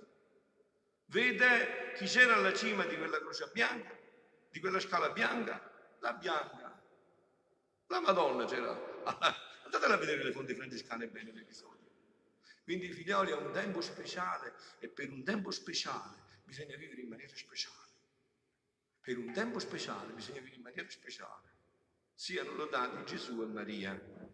Vede 1.06 1.92
chi 1.96 2.06
c'era 2.06 2.34
alla 2.34 2.52
cima 2.52 2.84
di 2.84 2.96
quella 2.96 3.18
croce 3.18 3.48
bianca, 3.52 3.96
di 4.50 4.60
quella 4.60 4.80
scala 4.80 5.10
bianca, 5.10 5.96
la 6.00 6.12
bianca. 6.12 6.82
La 7.86 8.00
Madonna 8.00 8.44
c'era. 8.44 8.76
Andatela 9.64 9.94
a 9.94 9.96
vedere 9.98 10.24
le 10.24 10.32
fonti 10.32 10.54
francescane 10.54 11.08
bene 11.08 11.32
l'episodio. 11.32 11.86
Quindi 12.64 12.92
figlioli 12.92 13.30
è 13.30 13.34
un 13.34 13.50
tempo 13.52 13.80
speciale 13.80 14.54
e 14.80 14.88
per 14.88 15.10
un 15.10 15.24
tempo 15.24 15.50
speciale 15.50 16.26
bisogna 16.44 16.76
vivere 16.76 17.00
in 17.00 17.08
maniera 17.08 17.34
speciale. 17.34 17.86
Per 19.00 19.16
un 19.16 19.32
tempo 19.32 19.58
speciale 19.58 20.12
bisogna 20.12 20.40
vivere 20.40 20.56
in 20.56 20.62
maniera 20.62 20.90
speciale. 20.90 21.48
Siano 22.14 22.52
lodati 22.52 23.04
Gesù 23.06 23.40
e 23.40 23.46
Maria. 23.46 24.27